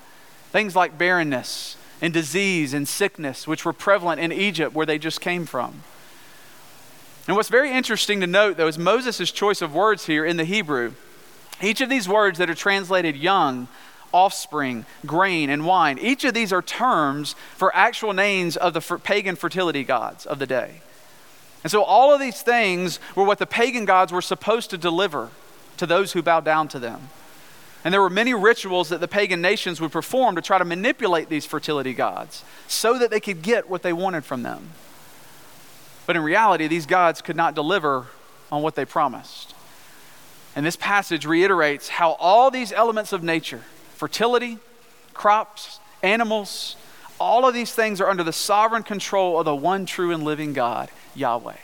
Things 0.51 0.77
like 0.77 0.97
barrenness 0.97 1.77
and 2.01 2.13
disease 2.13 2.75
and 2.75 2.87
sickness, 2.87 3.49
which 3.49 3.65
were 3.65 3.73
prevalent 3.73 4.21
in 4.21 4.31
Egypt 4.31 4.75
where 4.75 4.87
they 4.87 4.99
just 4.99 5.21
came 5.21 5.47
from. 5.47 5.83
And 7.27 7.37
what's 7.37 7.49
very 7.49 7.73
interesting 7.73 8.21
to 8.21 8.27
note, 8.27 8.57
though, 8.57 8.69
is 8.69 8.79
Moses' 8.79 9.31
choice 9.31 9.63
of 9.63 9.75
words 9.75 10.07
here 10.07 10.25
in 10.25 10.37
the 10.37 10.45
Hebrew. 10.45 10.93
Each 11.63 11.81
of 11.81 11.89
these 11.89 12.09
words 12.09 12.39
that 12.39 12.51
are 12.51 12.55
translated 12.55 13.17
young, 13.17 13.67
offspring, 14.15 14.87
grain, 15.05 15.51
and 15.51 15.67
wine, 15.67 15.99
each 15.99 16.25
of 16.25 16.33
these 16.33 16.53
are 16.53 16.63
terms 16.63 17.35
for 17.57 17.75
actual 17.75 18.13
names 18.13 18.57
of 18.57 18.73
the 18.73 18.81
pagan 19.03 19.37
fertility 19.37 19.83
gods 19.85 20.25
of 20.25 20.39
the 20.39 20.47
day. 20.47 20.81
And 21.65 21.71
so 21.71 21.83
all 21.83 22.15
of 22.15 22.21
these 22.21 22.41
things 22.41 23.01
were 23.17 23.25
what 23.25 23.39
the 23.39 23.47
pagan 23.47 23.85
gods 23.85 24.13
were 24.13 24.23
supposed 24.23 24.71
to 24.71 24.79
deliver 24.79 25.31
to 25.79 25.87
those 25.87 26.13
who 26.13 26.23
bowed 26.23 26.45
down 26.45 26.69
to 26.69 26.79
them. 26.79 27.09
And 27.83 27.93
there 27.93 28.01
were 28.01 28.11
many 28.11 28.33
rituals 28.33 28.89
that 28.91 29.01
the 29.01 29.09
pagan 29.09 29.43
nations 29.43 29.81
would 29.81 29.93
perform 29.93 30.37
to 30.37 30.43
try 30.43 30.59
to 30.59 30.65
manipulate 30.65 31.29
these 31.29 31.45
fertility 31.45 31.93
gods 31.93 32.45
so 32.69 32.99
that 32.99 33.11
they 33.11 33.21
could 33.21 33.43
get 33.43 33.69
what 33.69 33.83
they 33.83 33.93
wanted 33.93 34.25
from 34.25 34.43
them. 34.43 34.71
But 36.07 36.17
in 36.17 36.23
reality, 36.23 36.67
these 36.67 36.87
gods 36.87 37.21
could 37.21 37.37
not 37.37 37.55
deliver 37.55 38.07
on 38.53 38.63
what 38.63 38.75
they 38.75 38.85
promised. 38.85 39.55
And 40.55 40.65
this 40.65 40.77
passage 40.77 41.27
reiterates 41.27 41.89
how 41.89 42.13
all 42.13 42.51
these 42.51 42.73
elements 42.73 43.13
of 43.13 43.23
nature 43.23 43.63
fertility, 43.95 44.59
crops, 45.15 45.81
animals 46.03 46.77
all 47.19 47.47
of 47.47 47.55
these 47.55 47.73
things 47.73 48.01
are 48.01 48.09
under 48.09 48.23
the 48.25 48.33
sovereign 48.33 48.83
control 48.83 49.39
of 49.39 49.45
the 49.45 49.55
one 49.55 49.87
true 49.87 50.11
and 50.11 50.25
living 50.25 50.53
God, 50.53 50.91
Yahweh. 51.15 51.57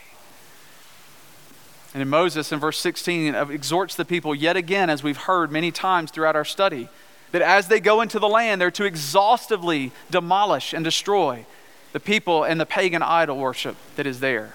And 1.93 2.03
in 2.03 2.09
Moses, 2.09 2.53
in 2.53 2.61
verse 2.61 2.79
16, 2.79 3.35
exhorts 3.35 3.97
the 3.97 4.05
people 4.05 4.35
yet 4.35 4.57
again, 4.57 4.91
as 4.91 5.03
we've 5.03 5.17
heard 5.17 5.51
many 5.51 5.73
times 5.73 6.13
throughout 6.13 6.37
our 6.37 6.45
study, 6.45 6.89
that 7.33 7.43
as 7.43 7.67
they 7.67 7.81
go 7.81 8.01
into 8.01 8.21
the 8.21 8.29
land, 8.29 8.61
they're 8.61 8.71
to 8.71 8.85
exhaustively 8.85 9.91
demolish 10.11 10.73
and 10.73 10.85
destroy 10.85 11.45
the 11.93 12.01
people 12.01 12.45
and 12.45 12.61
the 12.61 12.67
pagan 12.67 13.03
idol 13.03 13.37
worship 13.37 13.77
that 13.97 14.07
is 14.07 14.21
there. 14.21 14.55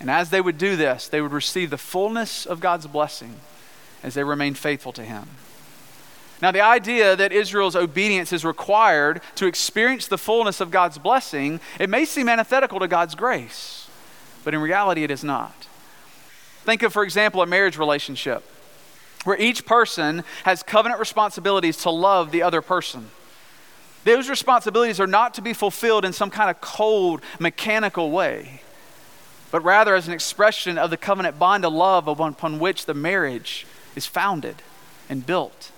And 0.00 0.10
as 0.10 0.30
they 0.30 0.40
would 0.40 0.58
do 0.58 0.74
this, 0.74 1.06
they 1.06 1.20
would 1.20 1.32
receive 1.32 1.70
the 1.70 1.78
fullness 1.78 2.44
of 2.44 2.58
God's 2.58 2.88
blessing 2.88 3.36
as 4.02 4.14
they 4.14 4.24
remain 4.24 4.54
faithful 4.54 4.92
to 4.94 5.04
Him. 5.04 5.28
Now, 6.42 6.50
the 6.50 6.60
idea 6.60 7.14
that 7.14 7.32
Israel's 7.32 7.76
obedience 7.76 8.32
is 8.32 8.44
required 8.44 9.22
to 9.36 9.46
experience 9.46 10.08
the 10.08 10.18
fullness 10.18 10.60
of 10.60 10.72
God's 10.72 10.98
blessing, 10.98 11.60
it 11.78 11.88
may 11.88 12.04
seem 12.04 12.28
antithetical 12.28 12.80
to 12.80 12.88
God's 12.88 13.14
grace, 13.14 13.88
but 14.44 14.52
in 14.52 14.60
reality, 14.60 15.04
it 15.04 15.10
is 15.10 15.22
not. 15.22 15.54
Think 16.64 16.82
of, 16.82 16.92
for 16.92 17.04
example, 17.04 17.42
a 17.42 17.46
marriage 17.46 17.78
relationship 17.78 18.42
where 19.24 19.40
each 19.40 19.64
person 19.64 20.24
has 20.42 20.64
covenant 20.64 20.98
responsibilities 20.98 21.76
to 21.78 21.90
love 21.90 22.32
the 22.32 22.42
other 22.42 22.60
person. 22.60 23.10
Those 24.04 24.28
responsibilities 24.28 24.98
are 24.98 25.06
not 25.06 25.34
to 25.34 25.42
be 25.42 25.52
fulfilled 25.52 26.04
in 26.04 26.12
some 26.12 26.28
kind 26.28 26.50
of 26.50 26.60
cold, 26.60 27.22
mechanical 27.38 28.10
way 28.10 28.62
but 29.52 29.62
rather 29.62 29.94
as 29.94 30.08
an 30.08 30.14
expression 30.14 30.78
of 30.78 30.90
the 30.90 30.96
covenant 30.96 31.38
bond 31.38 31.64
of 31.64 31.72
love 31.72 32.08
upon 32.08 32.58
which 32.58 32.86
the 32.86 32.94
marriage 32.94 33.66
is 33.94 34.06
founded 34.06 34.56
and 35.10 35.26
built. 35.26 35.70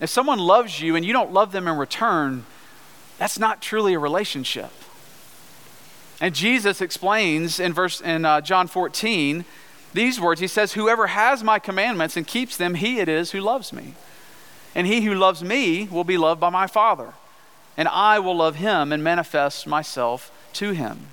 If 0.00 0.10
someone 0.10 0.38
loves 0.38 0.80
you 0.80 0.96
and 0.96 1.04
you 1.04 1.12
don't 1.12 1.32
love 1.32 1.52
them 1.52 1.66
in 1.66 1.76
return, 1.76 2.46
that's 3.18 3.38
not 3.38 3.60
truly 3.60 3.94
a 3.94 3.98
relationship. 3.98 4.70
And 6.20 6.34
Jesus 6.34 6.80
explains 6.80 7.60
in 7.60 7.72
verse 7.72 8.00
in 8.00 8.24
uh, 8.24 8.40
John 8.40 8.66
14 8.66 9.44
these 9.94 10.20
words. 10.20 10.40
He 10.40 10.46
says, 10.46 10.72
"Whoever 10.74 11.08
has 11.08 11.42
my 11.42 11.58
commandments 11.58 12.16
and 12.16 12.26
keeps 12.26 12.56
them, 12.56 12.74
he 12.74 12.98
it 12.98 13.08
is 13.08 13.30
who 13.32 13.40
loves 13.40 13.72
me. 13.72 13.94
And 14.74 14.86
he 14.86 15.02
who 15.02 15.14
loves 15.14 15.42
me 15.42 15.88
will 15.90 16.04
be 16.04 16.18
loved 16.18 16.40
by 16.40 16.50
my 16.50 16.66
Father, 16.66 17.14
and 17.76 17.88
I 17.88 18.18
will 18.18 18.36
love 18.36 18.56
him 18.56 18.92
and 18.92 19.02
manifest 19.02 19.66
myself 19.66 20.30
to 20.54 20.70
him." 20.72 21.06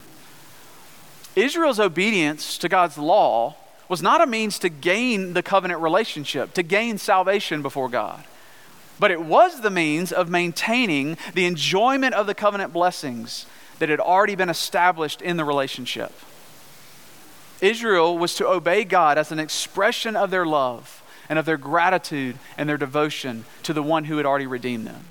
Israel's 1.36 1.80
obedience 1.80 2.58
to 2.60 2.70
God's 2.70 2.98
law 2.98 3.56
was 3.90 4.02
not 4.02 4.22
a 4.22 4.26
means 4.26 4.58
to 4.60 4.70
gain 4.70 5.34
the 5.34 5.44
covenant 5.44 5.82
relationship, 5.82 6.54
to 6.54 6.64
gain 6.64 6.98
salvation 6.98 7.62
before 7.62 7.90
God, 7.90 8.24
but 9.00 9.12
it 9.12 9.22
was 9.22 9.62
the 9.62 9.70
means 9.70 10.12
of 10.12 10.30
maintaining 10.30 11.18
the 11.34 11.46
enjoyment 11.46 12.14
of 12.14 12.28
the 12.28 12.36
covenant 12.36 12.74
blessings 12.74 13.46
that 13.80 13.90
had 13.90 14.00
already 14.00 14.36
been 14.36 14.50
established 14.50 15.22
in 15.22 15.38
the 15.38 15.44
relationship. 15.44 16.14
Israel 17.62 18.18
was 18.18 18.36
to 18.36 18.48
obey 18.48 18.84
God 18.84 19.18
as 19.18 19.32
an 19.32 19.40
expression 19.40 20.16
of 20.16 20.32
their 20.32 20.46
love 20.46 21.04
and 21.30 21.40
of 21.40 21.46
their 21.46 21.58
gratitude 21.58 22.38
and 22.58 22.70
their 22.70 22.78
devotion 22.78 23.46
to 23.64 23.74
the 23.74 23.84
one 23.84 24.06
who 24.06 24.18
had 24.18 24.26
already 24.26 24.48
redeemed 24.48 24.86
them. 24.88 25.06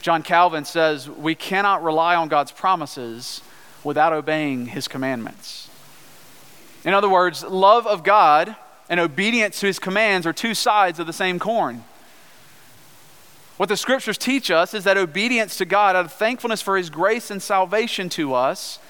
John 0.00 0.22
Calvin 0.22 0.64
says, 0.64 1.08
We 1.08 1.34
cannot 1.34 1.82
rely 1.82 2.14
on 2.14 2.28
God's 2.28 2.52
promises 2.52 3.40
without 3.82 4.12
obeying 4.12 4.66
his 4.66 4.88
commandments. 4.88 5.70
In 6.84 6.92
other 6.92 7.08
words, 7.08 7.42
love 7.42 7.86
of 7.86 8.04
God 8.04 8.56
and 8.88 9.00
obedience 9.00 9.60
to 9.60 9.66
his 9.66 9.78
commands 9.78 10.26
are 10.26 10.32
two 10.32 10.54
sides 10.54 10.98
of 10.98 11.06
the 11.06 11.12
same 11.12 11.38
coin. 11.38 11.84
What 13.56 13.68
the 13.68 13.76
scriptures 13.76 14.18
teach 14.18 14.50
us 14.50 14.74
is 14.74 14.84
that 14.84 14.96
obedience 14.96 15.56
to 15.58 15.64
God 15.64 15.94
out 15.94 16.04
of 16.04 16.12
thankfulness 16.12 16.60
for 16.60 16.76
his 16.76 16.90
grace 16.90 17.30
and 17.30 17.42
salvation 17.42 18.08
to 18.10 18.34
us 18.34 18.80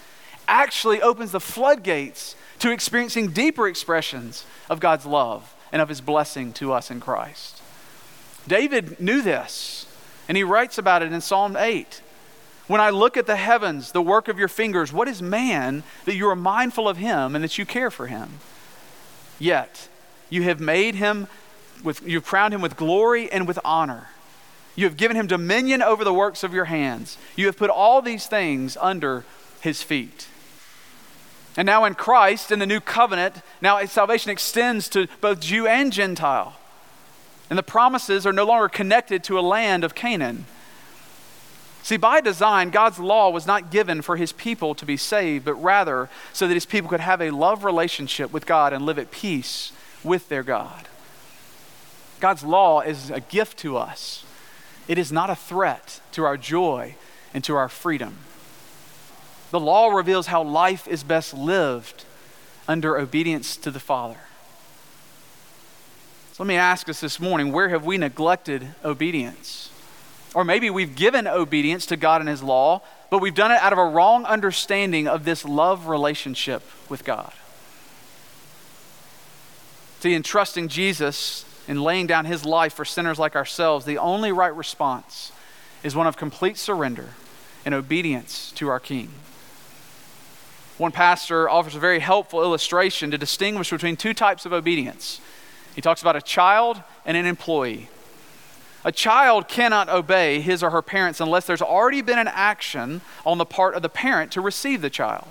actually 0.49 1.03
opens 1.03 1.33
the 1.33 1.41
floodgates 1.41 2.35
to 2.61 2.71
experiencing 2.71 3.29
deeper 3.29 3.69
expressions 3.69 4.47
of 4.71 4.81
God's 4.81 5.05
love 5.05 5.55
and 5.71 5.83
of 5.83 5.89
his 5.89 6.01
blessing 6.01 6.53
to 6.55 6.73
us 6.73 6.91
in 6.91 7.01
Christ. 7.01 7.61
David 8.47 9.01
knew 9.01 9.23
this, 9.23 9.87
and 10.29 10.37
he 10.37 10.45
writes 10.45 10.79
about 10.79 11.03
it 11.03 11.13
in 11.13 11.21
Psalm 11.21 11.57
8. 11.57 12.01
When 12.67 12.81
I 12.81 12.91
look 12.91 13.17
at 13.19 13.27
the 13.27 13.37
heavens, 13.37 13.93
the 13.93 14.01
work 14.01 14.29
of 14.29 14.39
your 14.39 14.49
fingers, 14.49 14.93
what 14.93 15.09
is 15.09 15.21
man 15.21 15.83
that 16.07 16.15
you 16.15 16.29
are 16.29 16.37
mindful 16.37 16.89
of 16.89 16.97
him 16.97 17.35
and 17.35 17.45
that 17.45 17.59
you 17.59 17.67
care 17.67 17.91
for 17.91 18.07
him? 18.07 18.41
Yet, 19.39 19.89
you 20.31 20.43
have 20.43 20.61
made 20.61 20.95
him 20.95 21.27
with, 21.83 22.07
you've 22.07 22.25
crowned 22.25 22.55
him 22.55 22.61
with 22.61 22.77
glory 22.77 23.31
and 23.31 23.47
with 23.47 23.59
honor. 23.65 24.09
You 24.77 24.87
have 24.87 24.97
given 24.97 25.17
him 25.17 25.27
dominion 25.27 25.83
over 25.83 26.03
the 26.03 26.15
works 26.15 26.43
of 26.43 26.53
your 26.53 26.65
hands. 26.65 27.17
You 27.37 27.47
have 27.47 27.57
put 27.57 27.71
all 27.71 28.03
these 28.03 28.27
things 28.27 28.77
under 28.81 29.25
his 29.61 29.83
feet. 29.83 30.29
And 31.57 31.67
now 31.67 31.85
in 31.85 31.95
Christ, 31.95 32.51
in 32.51 32.59
the 32.59 32.67
new 32.67 32.81
covenant, 32.81 33.37
now 33.61 33.85
salvation 33.85 34.31
extends 34.31 34.89
to 34.91 35.07
both 35.21 35.41
Jew 35.41 35.67
and 35.67 35.93
Gentile. 35.93 36.57
And 37.49 37.59
the 37.59 37.63
promises 37.63 38.27
are 38.27 38.33
no 38.33 38.45
longer 38.45 38.69
connected 38.69 39.23
to 39.25 39.39
a 39.39 39.41
land 39.41 39.85
of 39.85 39.95
Canaan. 39.95 40.47
See, 41.85 41.99
by 41.99 42.23
design, 42.23 42.71
God's 42.71 42.99
law 42.99 43.29
was 43.29 43.47
not 43.47 43.71
given 43.71 44.01
for 44.01 44.17
his 44.17 44.33
people 44.33 44.75
to 44.75 44.87
be 44.87 44.97
saved, 44.97 45.45
but 45.45 45.53
rather 45.53 46.09
so 46.33 46.49
that 46.49 46.55
his 46.55 46.65
people 46.65 46.89
could 46.89 47.01
have 47.01 47.21
a 47.21 47.29
love 47.29 47.63
relationship 47.63 48.33
with 48.33 48.47
God 48.47 48.73
and 48.73 48.87
live 48.87 48.99
at 48.99 49.11
peace 49.11 49.71
with 50.03 50.31
their 50.31 50.43
God. 50.43 50.89
God's 52.21 52.43
law 52.43 52.81
is 52.81 53.11
a 53.11 53.21
gift 53.21 53.59
to 53.59 53.77
us, 53.77 54.25
it 54.89 54.97
is 54.97 55.13
not 55.13 55.29
a 55.29 55.35
threat 55.35 56.01
to 56.13 56.25
our 56.25 56.39
joy 56.39 56.95
and 57.35 57.45
to 57.45 57.55
our 57.55 57.69
freedom. 57.69 58.17
The 59.51 59.61
law 59.61 59.91
reveals 59.91 60.29
how 60.29 60.43
life 60.43 60.89
is 60.89 61.05
best 61.05 61.35
lived 61.35 62.07
under 62.67 62.97
obedience 62.97 63.59
to 63.59 63.71
the 63.71 63.79
Father. 63.79 64.21
So 66.33 66.43
let 66.45 66.49
me 66.49 66.57
ask 66.57 66.89
us 66.89 67.03
this 67.03 67.21
morning 67.21 67.53
where 67.53 67.69
have 67.69 67.85
we 67.85 67.99
neglected 67.99 68.69
obedience? 68.83 69.64
Or 70.35 70.45
maybe 70.45 70.69
we've 70.69 70.97
given 70.97 71.29
obedience 71.29 71.87
to 71.87 71.97
God 71.97 72.21
and 72.21 72.29
His 72.29 72.43
law, 72.43 72.83
but 73.09 73.21
we've 73.21 73.35
done 73.35 73.53
it 73.53 73.61
out 73.61 73.73
of 73.73 73.79
a 73.79 73.85
wrong 73.85 74.25
understanding 74.25 75.07
of 75.07 75.25
this 75.25 75.45
love 75.45 75.87
relationship 75.87 76.63
with 76.89 77.05
God. 77.05 77.33
See, 80.05 80.13
in 80.13 80.23
trusting 80.23 80.69
Jesus 80.69 81.47
and 81.67 81.83
laying 81.83 82.07
down 82.07 82.27
his 82.27 82.45
life 82.45 82.75
for 82.75 82.85
sinners 82.85 83.19
like 83.19 83.35
ourselves, 83.35 83.87
the 83.87 83.97
only 83.97 84.33
right 84.33 84.55
response 84.55 85.33
is 85.83 85.97
one 85.97 86.07
of 86.07 86.19
complete 86.19 86.59
surrender 86.59 87.11
and 87.65 87.75
obedience 87.75 88.53
to 88.57 88.69
our 88.69 88.79
King. 88.79 89.09
One 90.77 90.93
pastor 90.93 91.49
offers 91.49 91.75
a 91.75 91.79
very 91.79 92.01
helpful 92.01 92.43
illustration 92.43 93.13
to 93.13 93.17
distinguish 93.17 93.71
between 93.71 93.97
two 93.97 94.13
types 94.13 94.45
of 94.45 94.53
obedience. 94.53 95.21
He 95.75 95.81
talks 95.81 96.03
about 96.03 96.17
a 96.17 96.21
child 96.21 96.83
and 97.07 97.17
an 97.17 97.25
employee. 97.25 97.89
A 98.85 98.93
child 98.93 99.49
cannot 99.49 99.89
obey 99.89 100.41
his 100.41 100.63
or 100.63 100.71
her 100.71 100.83
parents 100.83 101.21
unless 101.21 101.47
there's 101.47 101.63
already 101.63 102.03
been 102.03 102.19
an 102.19 102.29
action 102.29 103.01
on 103.25 103.39
the 103.39 103.47
part 103.47 103.75
of 103.75 103.83
the 103.83 103.89
parent 103.89 104.31
to 104.33 104.43
receive 104.43 104.83
the 104.83 104.91
child. 104.91 105.29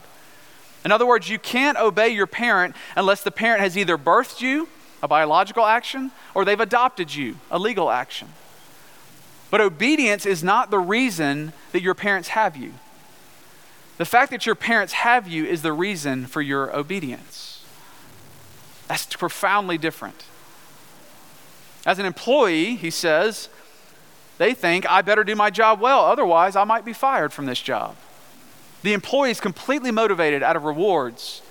In 0.84 0.92
other 0.92 1.06
words, 1.06 1.30
you 1.30 1.38
can't 1.38 1.78
obey 1.78 2.10
your 2.10 2.28
parent 2.28 2.76
unless 2.96 3.22
the 3.22 3.32
parent 3.32 3.62
has 3.62 3.78
either 3.78 3.98
birthed 3.98 4.42
you, 4.42 4.68
a 5.04 5.08
biological 5.08 5.66
action, 5.66 6.12
or 6.34 6.44
they've 6.44 6.60
adopted 6.60 7.14
you, 7.14 7.36
a 7.52 7.60
legal 7.60 7.92
action. 7.92 8.30
But 9.52 9.62
obedience 9.62 10.26
is 10.26 10.44
not 10.44 10.72
the 10.72 10.80
reason 10.80 11.54
that 11.74 11.84
your 11.84 11.94
parents 11.94 12.30
have 12.30 12.58
you. 12.58 12.74
The 13.98 14.06
fact 14.06 14.32
that 14.32 14.48
your 14.48 14.56
parents 14.56 14.94
have 14.94 15.28
you 15.28 15.46
is 15.46 15.62
the 15.62 15.72
reason 15.72 16.26
for 16.26 16.42
your 16.42 16.76
obedience. 16.76 17.64
That's 18.88 19.06
profoundly 19.06 19.78
different. 19.78 20.26
As 21.86 22.00
an 22.00 22.06
employee, 22.06 22.76
he 22.76 22.90
says, 22.90 23.50
they 24.38 24.54
think 24.54 24.90
I 24.90 25.02
better 25.02 25.24
do 25.24 25.36
my 25.36 25.50
job 25.50 25.80
well, 25.80 26.06
otherwise, 26.06 26.56
I 26.56 26.64
might 26.64 26.86
be 26.86 26.94
fired 26.94 27.34
from 27.34 27.46
this 27.46 27.62
job. 27.62 27.96
The 28.82 28.94
employee 28.94 29.32
is 29.32 29.40
completely 29.40 29.92
motivated 29.92 30.44
out 30.44 30.56
of 30.56 30.64
rewards 30.64 31.42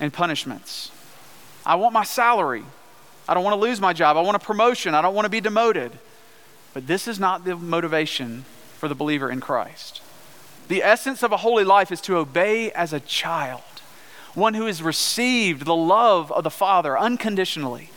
and 0.00 0.12
punishments. 0.12 0.90
I 1.66 1.76
want 1.76 1.92
my 1.92 2.04
salary. 2.04 2.64
I 3.28 3.34
don't 3.34 3.44
want 3.44 3.54
to 3.54 3.60
lose 3.60 3.80
my 3.80 3.92
job. 3.92 4.16
I 4.16 4.20
want 4.20 4.36
a 4.36 4.40
promotion. 4.40 4.94
I 4.94 5.02
don't 5.02 5.14
want 5.14 5.24
to 5.24 5.30
be 5.30 5.40
demoted. 5.40 5.92
But 6.72 6.86
this 6.86 7.08
is 7.08 7.18
not 7.20 7.44
the 7.44 7.56
motivation 7.56 8.44
for 8.78 8.88
the 8.88 8.94
believer 8.94 9.30
in 9.30 9.40
Christ. 9.40 10.02
The 10.68 10.82
essence 10.82 11.22
of 11.22 11.32
a 11.32 11.38
holy 11.38 11.64
life 11.64 11.92
is 11.92 12.00
to 12.02 12.16
obey 12.16 12.70
as 12.72 12.92
a 12.92 13.00
child, 13.00 13.62
one 14.34 14.54
who 14.54 14.66
has 14.66 14.82
received 14.82 15.64
the 15.64 15.76
love 15.76 16.32
of 16.32 16.44
the 16.44 16.50
Father 16.50 16.98
unconditionally, 16.98 17.90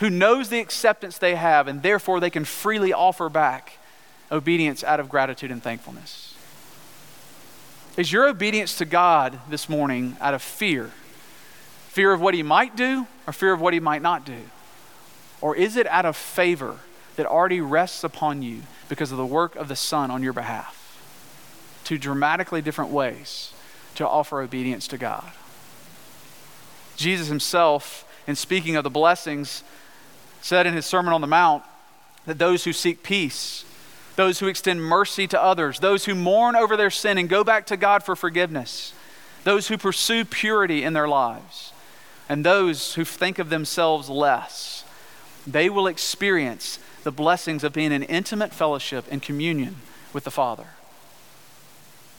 who 0.00 0.10
knows 0.10 0.48
the 0.48 0.60
acceptance 0.60 1.18
they 1.18 1.34
have, 1.34 1.68
and 1.68 1.82
therefore 1.82 2.20
they 2.20 2.30
can 2.30 2.44
freely 2.44 2.92
offer 2.92 3.28
back 3.28 3.78
obedience 4.32 4.82
out 4.82 4.98
of 4.98 5.08
gratitude 5.08 5.50
and 5.50 5.62
thankfulness. 5.62 6.34
Is 7.96 8.10
your 8.10 8.26
obedience 8.26 8.78
to 8.78 8.86
God 8.86 9.38
this 9.50 9.68
morning 9.68 10.16
out 10.20 10.32
of 10.32 10.40
fear? 10.40 10.90
Fear 11.88 12.12
of 12.12 12.20
what 12.20 12.34
He 12.34 12.42
might 12.42 12.76
do 12.76 13.06
or 13.26 13.32
fear 13.32 13.52
of 13.52 13.60
what 13.60 13.74
He 13.74 13.80
might 13.80 14.00
not 14.00 14.24
do? 14.24 14.38
Or 15.42 15.54
is 15.54 15.76
it 15.76 15.86
out 15.88 16.06
of 16.06 16.16
favor 16.16 16.76
that 17.16 17.26
already 17.26 17.60
rests 17.60 18.02
upon 18.02 18.40
you 18.40 18.62
because 18.88 19.12
of 19.12 19.18
the 19.18 19.26
work 19.26 19.54
of 19.56 19.68
the 19.68 19.76
Son 19.76 20.10
on 20.10 20.22
your 20.22 20.32
behalf? 20.32 20.76
Two 21.84 21.98
dramatically 21.98 22.62
different 22.62 22.90
ways 22.90 23.52
to 23.96 24.08
offer 24.08 24.40
obedience 24.40 24.88
to 24.88 24.96
God. 24.96 25.30
Jesus 26.96 27.28
Himself, 27.28 28.06
in 28.26 28.36
speaking 28.36 28.76
of 28.76 28.84
the 28.84 28.90
blessings, 28.90 29.62
said 30.40 30.66
in 30.66 30.74
His 30.74 30.86
Sermon 30.86 31.12
on 31.12 31.20
the 31.20 31.26
Mount 31.26 31.62
that 32.26 32.38
those 32.38 32.64
who 32.64 32.72
seek 32.72 33.02
peace, 33.02 33.64
those 34.16 34.38
who 34.38 34.46
extend 34.46 34.82
mercy 34.82 35.26
to 35.26 35.42
others, 35.42 35.80
those 35.80 36.04
who 36.04 36.14
mourn 36.14 36.56
over 36.56 36.76
their 36.76 36.90
sin 36.90 37.18
and 37.18 37.28
go 37.28 37.42
back 37.44 37.66
to 37.66 37.76
God 37.76 38.02
for 38.02 38.14
forgiveness, 38.14 38.92
those 39.44 39.68
who 39.68 39.78
pursue 39.78 40.24
purity 40.24 40.82
in 40.82 40.92
their 40.92 41.08
lives, 41.08 41.72
and 42.28 42.44
those 42.44 42.94
who 42.94 43.04
think 43.04 43.38
of 43.38 43.50
themselves 43.50 44.08
less, 44.08 44.84
they 45.46 45.68
will 45.68 45.86
experience 45.86 46.78
the 47.02 47.10
blessings 47.10 47.64
of 47.64 47.72
being 47.72 47.92
in 47.92 48.02
intimate 48.04 48.52
fellowship 48.52 49.04
and 49.10 49.22
communion 49.22 49.76
with 50.12 50.24
the 50.24 50.30
Father. 50.30 50.66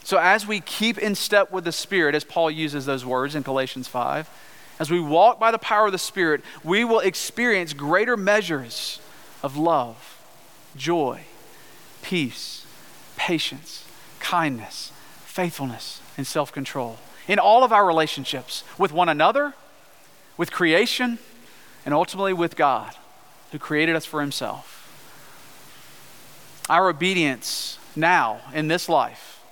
So, 0.04 0.18
as 0.18 0.48
we 0.48 0.60
keep 0.60 0.98
in 0.98 1.14
step 1.14 1.52
with 1.52 1.64
the 1.64 1.72
Spirit, 1.72 2.16
as 2.16 2.24
Paul 2.24 2.50
uses 2.50 2.86
those 2.86 3.06
words 3.06 3.36
in 3.36 3.44
Galatians 3.44 3.88
5, 3.88 4.28
as 4.82 4.90
we 4.90 5.00
walk 5.00 5.40
by 5.40 5.52
the 5.52 5.60
power 5.60 5.86
of 5.86 5.92
the 5.92 6.00
Spirit, 6.00 6.42
we 6.64 6.84
will 6.84 7.02
experience 7.02 7.72
greater 7.72 8.18
measures 8.18 9.00
of 9.44 9.56
love, 9.56 10.20
joy, 10.76 11.22
peace, 12.02 12.66
patience, 13.16 13.86
kindness, 14.20 14.92
faithfulness, 15.24 16.02
and 16.18 16.26
self 16.26 16.52
control 16.52 16.98
in 17.28 17.38
all 17.38 17.64
of 17.64 17.72
our 17.72 17.86
relationships 17.86 18.64
with 18.80 18.92
one 18.92 19.08
another, 19.08 19.54
with 20.36 20.52
creation, 20.52 21.20
and 21.86 21.94
ultimately 21.94 22.34
with 22.34 22.56
God, 22.56 22.96
who 23.52 23.60
created 23.60 23.96
us 23.96 24.08
for 24.08 24.20
Himself. 24.20 24.80
Our 26.72 26.90
obedience 26.90 27.78
now 27.96 28.42
in 28.52 28.68
this 28.68 28.90
life 28.90 29.44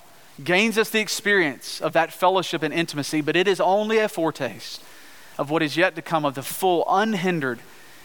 gains 0.44 0.76
us 0.76 0.90
the 0.90 1.02
experience 1.02 1.80
of 1.80 1.94
that 1.94 2.12
fellowship 2.12 2.64
and 2.64 2.74
intimacy, 2.74 3.22
but 3.22 3.36
it 3.36 3.48
is 3.48 3.62
only 3.62 4.00
a 4.00 4.10
foretaste 4.10 4.82
of 5.40 5.50
what 5.50 5.64
is 5.64 5.78
yet 5.78 5.96
to 5.96 6.02
come 6.02 6.26
of 6.26 6.36
the 6.36 6.44
full, 6.44 6.84
unhindered 6.90 7.60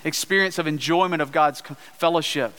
experience 0.04 0.56
of 0.56 0.68
enjoyment 0.68 1.20
of 1.20 1.32
God's 1.32 1.62
fellowship 1.98 2.56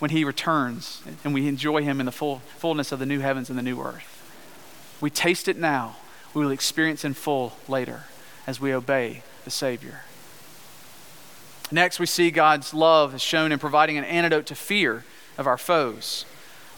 when 0.00 0.10
he 0.10 0.24
returns 0.24 1.00
and 1.22 1.32
we 1.32 1.46
enjoy 1.46 1.82
him 1.82 2.00
in 2.00 2.06
the 2.06 2.12
full, 2.12 2.42
fullness 2.58 2.90
of 2.90 2.98
the 2.98 3.06
new 3.06 3.20
heavens 3.20 3.48
and 3.48 3.56
the 3.56 3.62
new 3.62 3.80
earth. 3.80 4.12
We 5.00 5.10
taste 5.10 5.46
it 5.46 5.56
now, 5.56 5.96
we 6.34 6.44
will 6.44 6.50
experience 6.50 7.04
in 7.04 7.14
full 7.14 7.52
later 7.68 8.06
as 8.48 8.60
we 8.60 8.74
obey 8.74 9.22
the 9.44 9.50
Savior. 9.50 10.00
Next, 11.70 12.00
we 12.00 12.06
see 12.06 12.32
God's 12.32 12.74
love 12.74 13.14
is 13.14 13.22
shown 13.22 13.52
in 13.52 13.60
providing 13.60 13.96
an 13.96 14.04
antidote 14.04 14.46
to 14.46 14.56
fear 14.56 15.04
of 15.38 15.46
our 15.46 15.58
foes. 15.58 16.24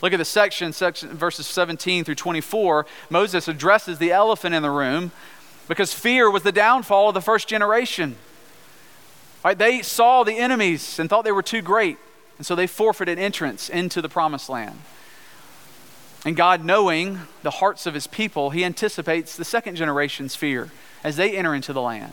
Look 0.03 0.13
at 0.13 0.19
the 0.19 0.25
section, 0.25 0.75
section 0.75 1.11
verses 1.17 1.47
17 1.47 2.05
through 2.05 2.15
24. 2.15 2.85
Moses 3.09 3.49
addresses 3.49 3.99
the 3.99 4.13
elephant 4.13 4.55
in 4.55 4.63
the 4.63 4.71
room 4.71 5.13
because 5.69 5.93
fear 5.93 6.31
was 6.31 6.43
the 6.43 6.53
downfall 6.53 7.09
of 7.09 7.15
the 7.15 7.21
first 7.21 7.47
generation. 7.47 8.17
Right, 9.45 9.57
they 9.57 9.83
saw 9.83 10.25
the 10.25 10.35
enemies 10.35 10.99
and 10.99 11.09
thought 11.09 11.25
they 11.25 11.33
were 11.33 11.43
too 11.43 11.63
great. 11.63 11.99
And 12.39 12.47
so 12.47 12.55
they 12.55 12.67
forfeited 12.67 13.19
entrance 13.19 13.69
into 13.69 14.01
the 14.01 14.09
promised 14.09 14.49
land. 14.49 14.81
And 16.25 16.37
God, 16.37 16.65
knowing 16.65 17.21
the 17.43 17.51
hearts 17.51 17.87
of 17.87 17.95
his 17.95 18.07
people, 18.07 18.51
he 18.51 18.65
anticipates 18.65 19.37
the 19.37 19.45
second 19.45 19.77
generation's 19.77 20.35
fear 20.35 20.71
as 21.05 21.17
they 21.17 21.37
enter 21.37 21.55
into 21.55 21.73
the 21.73 21.81
land. 21.81 22.13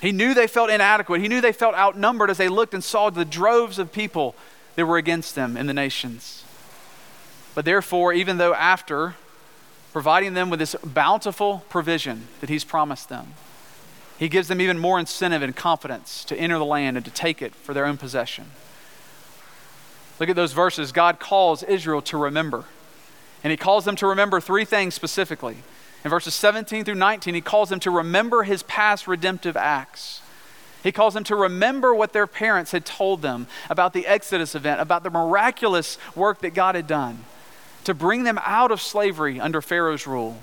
He 0.00 0.12
knew 0.12 0.34
they 0.34 0.46
felt 0.46 0.70
inadequate. 0.70 1.20
He 1.20 1.28
knew 1.28 1.40
they 1.40 1.52
felt 1.52 1.74
outnumbered 1.74 2.30
as 2.30 2.38
they 2.38 2.48
looked 2.48 2.74
and 2.74 2.84
saw 2.84 3.10
the 3.10 3.24
droves 3.24 3.78
of 3.78 3.92
people 3.92 4.34
that 4.76 4.86
were 4.86 4.96
against 4.96 5.34
them 5.34 5.56
in 5.56 5.66
the 5.66 5.74
nations. 5.74 6.44
But 7.54 7.64
therefore, 7.64 8.12
even 8.12 8.38
though 8.38 8.54
after 8.54 9.14
providing 9.94 10.34
them 10.34 10.50
with 10.50 10.58
this 10.58 10.74
bountiful 10.84 11.62
provision 11.68 12.26
that 12.40 12.50
he's 12.50 12.64
promised 12.64 13.08
them, 13.08 13.32
he 14.18 14.28
gives 14.28 14.48
them 14.48 14.60
even 14.60 14.76
more 14.76 14.98
incentive 14.98 15.40
and 15.40 15.54
confidence 15.54 16.24
to 16.24 16.36
enter 16.36 16.58
the 16.58 16.64
land 16.64 16.96
and 16.96 17.06
to 17.06 17.12
take 17.12 17.40
it 17.40 17.54
for 17.54 17.72
their 17.72 17.86
own 17.86 17.96
possession. 17.96 18.46
Look 20.18 20.28
at 20.28 20.34
those 20.34 20.52
verses. 20.52 20.90
God 20.90 21.20
calls 21.20 21.62
Israel 21.62 22.02
to 22.02 22.16
remember. 22.16 22.64
And 23.44 23.52
he 23.52 23.56
calls 23.56 23.84
them 23.84 23.94
to 23.96 24.08
remember 24.08 24.40
three 24.40 24.64
things 24.64 24.94
specifically. 24.94 25.58
In 26.02 26.10
verses 26.10 26.34
17 26.34 26.84
through 26.84 26.96
19, 26.96 27.32
he 27.32 27.40
calls 27.40 27.68
them 27.68 27.78
to 27.80 27.90
remember 27.92 28.42
his 28.42 28.64
past 28.64 29.06
redemptive 29.06 29.56
acts. 29.56 30.22
He 30.82 30.90
calls 30.90 31.14
them 31.14 31.24
to 31.24 31.36
remember 31.36 31.94
what 31.94 32.12
their 32.12 32.26
parents 32.26 32.72
had 32.72 32.84
told 32.84 33.22
them 33.22 33.46
about 33.70 33.92
the 33.92 34.08
Exodus 34.08 34.56
event, 34.56 34.80
about 34.80 35.04
the 35.04 35.10
miraculous 35.10 35.98
work 36.16 36.40
that 36.40 36.52
God 36.52 36.74
had 36.74 36.88
done 36.88 37.24
to 37.84 37.94
bring 37.94 38.24
them 38.24 38.38
out 38.42 38.70
of 38.70 38.80
slavery 38.80 39.40
under 39.40 39.60
Pharaoh's 39.60 40.06
rule. 40.06 40.38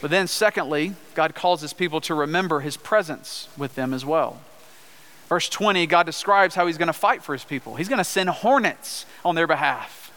But 0.00 0.10
then, 0.10 0.26
secondly, 0.26 0.94
God 1.14 1.34
calls 1.34 1.60
his 1.60 1.72
people 1.72 2.00
to 2.02 2.14
remember 2.14 2.60
his 2.60 2.76
presence 2.76 3.48
with 3.56 3.74
them 3.74 3.92
as 3.92 4.04
well. 4.04 4.40
Verse 5.28 5.48
20, 5.48 5.86
God 5.86 6.06
describes 6.06 6.54
how 6.54 6.66
he's 6.66 6.78
going 6.78 6.88
to 6.88 6.92
fight 6.92 7.22
for 7.22 7.34
his 7.34 7.44
people. 7.44 7.76
He's 7.76 7.88
going 7.88 7.98
to 7.98 8.04
send 8.04 8.30
hornets 8.30 9.06
on 9.24 9.34
their 9.34 9.46
behalf. 9.46 10.10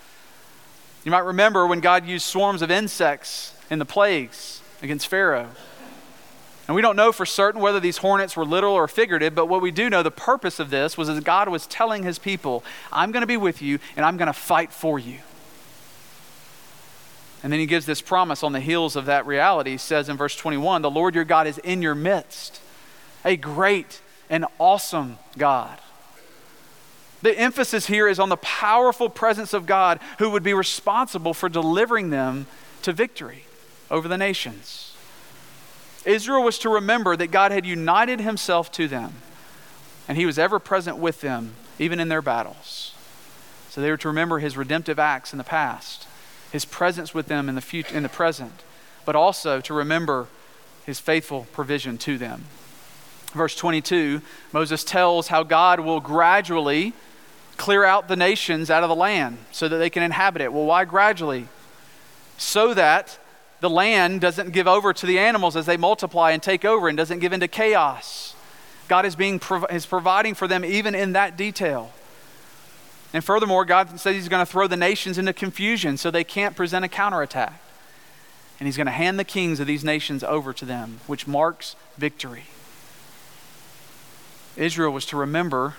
You 1.04 1.12
might 1.12 1.20
remember 1.20 1.68
when 1.68 1.82
God 1.82 2.08
used 2.08 2.26
swarms 2.26 2.62
of 2.62 2.72
insects 2.72 3.54
in 3.70 3.78
the 3.78 3.86
plagues 3.86 4.62
against 4.82 5.08
Pharaoh. 5.08 5.50
And 6.68 6.76
we 6.76 6.82
don't 6.82 6.96
know 6.96 7.12
for 7.12 7.26
certain 7.26 7.60
whether 7.60 7.80
these 7.80 7.98
hornets 7.98 8.38
were 8.38 8.46
literal 8.46 8.74
or 8.74 8.88
figurative, 8.88 9.36
but 9.36 9.48
what 9.48 9.62
we 9.62 9.72
do 9.72 9.90
know, 9.90 10.02
the 10.02 10.12
purpose 10.12 10.60
of 10.60 10.70
this 10.70 10.98
was 10.98 11.10
that 11.10 11.24
God 11.24 11.50
was 11.50 11.68
telling 11.68 12.04
his 12.04 12.18
people, 12.18 12.64
I'm 12.92 13.12
going 13.12 13.22
to 13.22 13.28
be 13.28 13.38
with 13.38 13.62
you 13.62 13.80
and 13.98 14.06
I'm 14.06 14.16
going 14.16 14.28
to 14.28 14.34
fight 14.34 14.72
for 14.72 14.98
you. 14.98 15.20
And 17.44 17.52
then 17.52 17.60
he 17.60 17.66
gives 17.66 17.86
this 17.86 18.02
promise 18.02 18.42
on 18.42 18.54
the 18.54 18.62
heels 18.62 18.96
of 18.96 19.06
that 19.06 19.26
reality. 19.26 19.72
He 19.72 19.78
says 19.78 20.08
in 20.08 20.16
verse 20.16 20.36
21 20.38 20.82
The 20.82 20.90
Lord 20.90 21.16
your 21.16 21.26
God 21.26 21.48
is 21.48 21.58
in 21.58 21.82
your 21.82 21.96
midst, 21.96 22.62
a 23.26 23.36
great 23.36 24.00
and 24.30 24.46
awesome 24.58 25.18
God. 25.38 25.80
The 27.22 27.38
emphasis 27.38 27.88
here 27.88 28.08
is 28.08 28.20
on 28.20 28.30
the 28.30 28.38
powerful 28.38 29.10
presence 29.10 29.54
of 29.54 29.66
God 29.66 30.00
who 30.20 30.30
would 30.30 30.44
be 30.44 30.54
responsible 30.54 31.34
for 31.34 31.50
delivering 31.50 32.10
them 32.10 32.48
to 32.84 32.94
victory 32.94 33.46
over 33.92 34.08
the 34.08 34.18
nations. 34.18 34.93
Israel 36.06 36.44
was 36.44 36.60
to 36.60 36.70
remember 36.70 37.16
that 37.16 37.32
God 37.32 37.52
had 37.52 37.66
united 37.66 38.20
himself 38.20 38.72
to 38.74 38.88
them, 38.88 39.14
and 40.08 40.18
he 40.18 40.26
was 40.26 40.38
ever 40.38 40.60
present 40.60 40.98
with 40.98 41.22
them, 41.22 41.54
even 41.80 42.00
in 42.00 42.10
their 42.10 42.22
battles. 42.22 42.94
So 43.70 43.82
they 43.82 43.90
were 43.90 43.98
to 43.98 44.08
remember 44.08 44.40
his 44.40 44.58
redemptive 44.58 45.00
acts 45.00 45.34
in 45.34 45.38
the 45.38 45.44
past, 45.44 46.08
his 46.52 46.66
presence 46.66 47.14
with 47.14 47.28
them 47.28 47.50
in 47.50 47.56
the, 47.56 47.62
future, 47.62 47.96
in 47.96 48.04
the 48.04 48.10
present, 48.10 48.64
but 49.06 49.16
also 49.16 49.62
to 49.62 49.74
remember 49.74 50.28
his 50.86 51.00
faithful 51.00 51.48
provision 51.54 51.98
to 52.00 52.18
them. 52.18 52.46
Verse 53.34 53.56
22, 53.56 54.22
Moses 54.52 54.84
tells 54.84 55.30
how 55.30 55.44
God 55.44 55.80
will 55.80 56.00
gradually 56.00 56.94
clear 57.58 57.84
out 57.84 58.08
the 58.08 58.16
nations 58.16 58.70
out 58.70 58.84
of 58.84 58.90
the 58.90 58.96
land 58.96 59.38
so 59.52 59.68
that 59.68 59.78
they 59.78 59.90
can 59.90 60.04
inhabit 60.04 60.42
it. 60.42 60.54
Well, 60.54 60.66
why 60.66 60.86
gradually? 60.86 61.48
So 62.38 62.74
that 62.74 63.18
the 63.64 63.70
land 63.70 64.20
doesn't 64.20 64.52
give 64.52 64.68
over 64.68 64.92
to 64.92 65.06
the 65.06 65.18
animals 65.18 65.56
as 65.56 65.66
they 65.66 65.78
multiply 65.78 66.32
and 66.32 66.44
take 66.44 66.66
over 66.66 66.90
and 66.90 66.98
doesn't 66.98 67.20
give 67.20 67.32
into 67.32 67.48
chaos. 67.48 68.36
God 68.90 69.06
is, 69.06 69.16
being, 69.16 69.40
is 69.72 69.86
providing 69.86 70.34
for 70.34 70.50
them 70.50 70.66
even 70.66 70.94
in 70.94 71.14
that 71.14 71.38
detail. 71.38 71.94
And 73.14 73.24
furthermore, 73.24 73.64
God 73.64 74.02
says 74.02 74.16
He's 74.16 74.28
going 74.28 74.46
to 74.46 74.52
throw 74.52 74.68
the 74.68 74.76
nations 74.76 75.18
into 75.18 75.32
confusion 75.32 75.96
so 75.96 76.12
they 76.12 76.26
can't 76.26 76.58
present 76.58 76.84
a 76.84 76.90
counterattack. 76.90 77.62
And 78.60 78.68
He's 78.68 78.76
going 78.76 78.88
to 78.88 78.92
hand 78.92 79.18
the 79.18 79.24
kings 79.24 79.62
of 79.62 79.68
these 79.68 79.86
nations 79.86 80.26
over 80.26 80.52
to 80.52 80.66
them, 80.66 81.00
which 81.08 81.26
marks 81.26 81.78
victory. 81.98 82.44
Israel 84.58 84.92
was 84.92 85.06
to 85.06 85.16
remember 85.16 85.76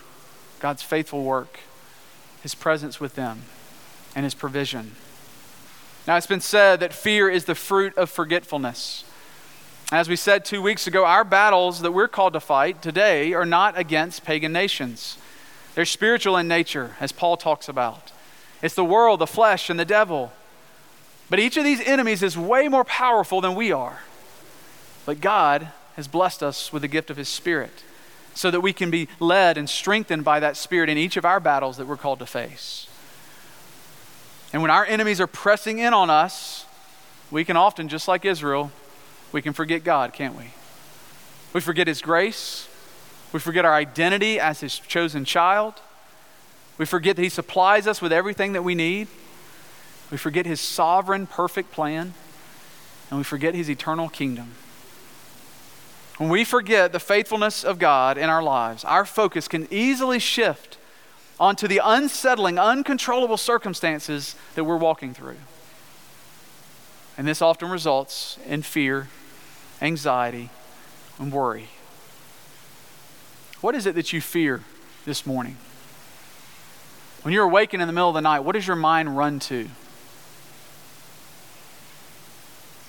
God's 0.59 0.83
faithful 0.83 1.23
work, 1.23 1.61
His 2.43 2.55
presence 2.55 2.99
with 2.99 3.15
them, 3.15 3.43
and 4.17 4.25
His 4.25 4.33
provision. 4.33 4.93
Now, 6.07 6.17
it's 6.17 6.27
been 6.27 6.41
said 6.41 6.81
that 6.81 6.93
fear 6.93 7.31
is 7.31 7.47
the 7.47 7.55
fruit 7.55 7.97
of 7.97 8.11
forgetfulness. 8.11 9.05
As 9.91 10.09
we 10.09 10.17
said 10.17 10.45
two 10.45 10.61
weeks 10.61 10.87
ago, 10.87 11.05
our 11.05 11.25
battles 11.25 11.81
that 11.81 11.93
we're 11.93 12.09
called 12.09 12.35
to 12.35 12.41
fight 12.41 12.83
today 12.83 13.33
are 13.33 13.47
not 13.47 13.79
against 13.79 14.25
pagan 14.25 14.53
nations. 14.53 15.17
They're 15.75 15.85
spiritual 15.85 16.37
in 16.37 16.47
nature, 16.47 16.97
as 17.01 17.13
Paul 17.13 17.37
talks 17.37 17.69
about. 17.69 18.13
It's 18.61 18.75
the 18.75 18.85
world, 18.85 19.21
the 19.21 19.27
flesh, 19.27 19.71
and 19.71 19.81
the 19.81 19.85
devil. 19.85 20.33
But 21.31 21.39
each 21.39 21.57
of 21.57 21.65
these 21.65 21.81
enemies 21.81 22.23
is 22.23 22.37
way 22.37 22.69
more 22.69 22.85
powerful 22.85 23.41
than 23.41 23.55
we 23.55 23.73
are. 23.73 24.01
But 25.07 25.21
God 25.21 25.69
has 25.97 26.09
blessed 26.09 26.43
us 26.43 26.73
with 26.73 26.83
the 26.83 26.89
gift 26.89 27.11
of 27.11 27.17
His 27.17 27.29
Spirit 27.29 27.83
so 28.35 28.51
that 28.51 28.61
we 28.61 28.73
can 28.73 28.91
be 28.91 29.09
led 29.21 29.57
and 29.57 29.71
strengthened 29.71 30.25
by 30.25 30.41
that 30.41 30.57
Spirit 30.57 30.91
in 30.91 30.99
each 30.99 31.17
of 31.17 31.25
our 31.25 31.41
battles 31.41 31.77
that 31.77 31.87
we're 31.87 31.97
called 31.97 32.19
to 32.19 32.27
face. 32.27 32.89
And 34.55 34.63
when 34.63 34.71
our 34.71 34.87
enemies 34.87 35.21
are 35.21 35.27
pressing 35.27 35.81
in 35.81 35.93
on 35.93 36.11
us, 36.11 36.65
we 37.33 37.45
can 37.45 37.57
often, 37.57 37.89
just 37.89 38.07
like 38.07 38.25
Israel, 38.25 38.71
we 39.33 39.43
can 39.43 39.53
forget 39.53 39.83
God, 39.83 40.13
can't 40.13 40.37
we? 40.37 40.53
We 41.53 41.61
forget 41.61 41.89
His 41.89 42.01
grace. 42.01 42.69
We 43.33 43.41
forget 43.41 43.65
our 43.65 43.75
identity 43.75 44.39
as 44.39 44.61
His 44.61 44.79
chosen 44.79 45.25
child. 45.25 45.75
We 46.79 46.87
forget 46.87 47.17
that 47.17 47.23
He 47.23 47.31
supplies 47.31 47.89
us 47.89 48.01
with 48.01 48.13
everything 48.13 48.53
that 48.53 48.63
we 48.63 48.77
need. 48.77 49.09
We 50.13 50.19
forget 50.19 50.47
His 50.47 50.61
sovereign, 50.61 51.27
perfect 51.27 51.73
plan. 51.73 52.15
And 53.11 53.19
we 53.19 53.25
forget 53.25 53.57
His 53.57 53.69
eternal 53.69 54.09
kingdom. 54.09 54.53
When 56.19 56.29
we 56.29 56.45
forget 56.45 56.93
the 56.93 57.01
faithfulness 57.01 57.65
of 57.65 57.81
God 57.81 58.17
in 58.17 58.31
our 58.31 58.43
lives, 58.43 58.85
our 58.85 59.05
focus 59.05 59.49
can 59.49 59.67
easily 59.73 60.21
shift 60.21 60.79
onto 61.39 61.67
the 61.67 61.81
unsettling, 61.83 62.59
uncontrollable 62.59 63.37
circumstances 63.37 64.37
that 64.55 64.65
we're 64.65 64.77
walking 64.77 65.15
through. 65.15 65.37
And 67.17 67.27
this 67.27 67.43
often 67.43 67.71
results 67.71 68.39
in 68.47 68.63
fear, 68.63 69.09
anxiety, 69.81 70.51
and 71.19 71.33
worry. 71.33 71.69
What 73.61 73.75
is 73.75 73.87
it 73.87 73.95
that 73.95 74.13
you 74.13 74.21
fear 74.21 74.63
this 75.05 75.27
morning? 75.27 75.57
When 77.23 77.33
you're 77.33 77.45
awakened 77.45 77.81
in 77.81 77.89
the 77.89 77.93
middle 77.93 78.11
of 78.11 78.15
the 78.15 78.21
night, 78.21 78.41
what 78.41 78.53
does 78.53 78.67
your 78.67 78.77
mind 78.77 79.17
run 79.17 79.39
to? 79.41 79.69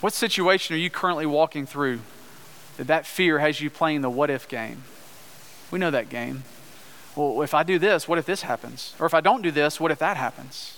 What 0.02 0.14
situation 0.14 0.76
are 0.76 0.80
you 0.80 0.90
currently 0.90 1.26
walking 1.26 1.66
through 1.66 2.02
that 2.78 2.88
that 2.88 3.06
fear 3.06 3.40
has 3.40 3.62
you 3.62 3.70
playing 3.70 4.02
the 4.02 4.10
what 4.10 4.30
if 4.30 4.48
game? 4.48 4.84
We 5.72 5.80
know 5.80 5.90
that 5.92 6.10
game 6.10 6.44
well, 7.16 7.42
if 7.42 7.54
I 7.54 7.64
do 7.64 7.80
this, 7.80 8.08
what 8.08 8.18
if 8.18 8.26
this 8.26 8.42
happens? 8.42 8.94
Or 9.00 9.06
if 9.06 9.14
I 9.14 9.22
don't 9.22 9.42
do 9.42 9.52
this, 9.52 9.80
what 9.80 9.92
if 9.92 10.00
that 10.00 10.18
happens? 10.18 10.78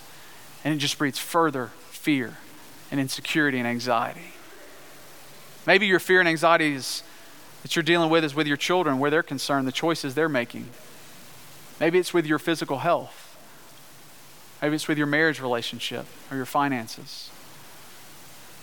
And 0.64 0.74
it 0.74 0.78
just 0.78 0.98
breeds 0.98 1.18
further 1.18 1.68
fear 1.90 2.38
and 2.90 3.00
insecurity 3.00 3.58
and 3.58 3.66
anxiety. 3.66 4.32
Maybe 5.66 5.86
your 5.86 5.98
fear 5.98 6.20
and 6.20 6.28
anxiety 6.28 6.74
is, 6.74 7.02
that 7.62 7.74
you're 7.74 7.82
dealing 7.82 8.08
with 8.08 8.24
is 8.24 8.34
with 8.34 8.46
your 8.46 8.56
children, 8.56 8.98
where 8.98 9.10
they're 9.10 9.22
concerned, 9.22 9.66
the 9.66 9.72
choices 9.72 10.14
they're 10.14 10.28
making. 10.28 10.68
Maybe 11.80 11.98
it's 11.98 12.14
with 12.14 12.26
your 12.26 12.38
physical 12.38 12.78
health. 12.78 13.36
Maybe 14.62 14.74
it's 14.76 14.88
with 14.88 14.98
your 14.98 15.06
marriage 15.06 15.40
relationship 15.40 16.06
or 16.30 16.36
your 16.36 16.46
finances. 16.46 17.30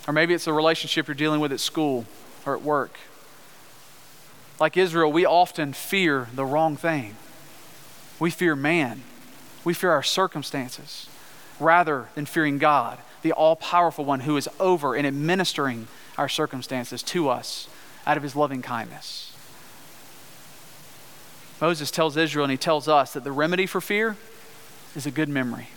Or 0.08 0.12
maybe 0.12 0.34
it's 0.34 0.46
a 0.46 0.52
relationship 0.52 1.08
you're 1.08 1.14
dealing 1.14 1.40
with 1.40 1.52
at 1.52 1.60
school 1.60 2.06
or 2.44 2.54
at 2.54 2.62
work. 2.62 2.98
Like 4.58 4.76
Israel, 4.76 5.12
we 5.12 5.26
often 5.26 5.72
fear 5.72 6.28
the 6.34 6.44
wrong 6.44 6.76
thing. 6.76 7.16
We 8.18 8.30
fear 8.30 8.56
man, 8.56 9.02
we 9.64 9.74
fear 9.74 9.90
our 9.90 10.02
circumstances, 10.02 11.08
rather 11.60 12.08
than 12.14 12.26
fearing 12.26 12.58
God, 12.58 12.98
the 13.22 13.32
all 13.32 13.56
powerful 13.56 14.04
one 14.04 14.20
who 14.20 14.36
is 14.36 14.48
over 14.58 14.94
and 14.94 15.06
administering 15.06 15.88
our 16.16 16.28
circumstances 16.28 17.02
to 17.02 17.28
us 17.28 17.68
out 18.06 18.16
of 18.16 18.22
his 18.22 18.36
loving 18.36 18.62
kindness. 18.62 19.36
Moses 21.60 21.90
tells 21.90 22.16
Israel 22.16 22.44
and 22.44 22.50
he 22.50 22.58
tells 22.58 22.88
us 22.88 23.12
that 23.14 23.24
the 23.24 23.32
remedy 23.32 23.66
for 23.66 23.80
fear 23.80 24.16
is 24.94 25.06
a 25.06 25.10
good 25.10 25.28
memory. 25.28 25.68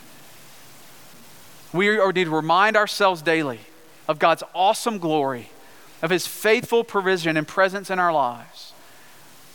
We 1.72 1.98
are 1.98 2.12
need 2.12 2.24
to 2.24 2.30
remind 2.30 2.76
ourselves 2.76 3.22
daily 3.22 3.60
of 4.08 4.18
God's 4.18 4.42
awesome 4.54 4.98
glory, 4.98 5.50
of 6.02 6.10
his 6.10 6.26
faithful 6.26 6.84
provision 6.84 7.36
and 7.36 7.46
presence 7.46 7.90
in 7.90 7.98
our 7.98 8.12
lives 8.12 8.72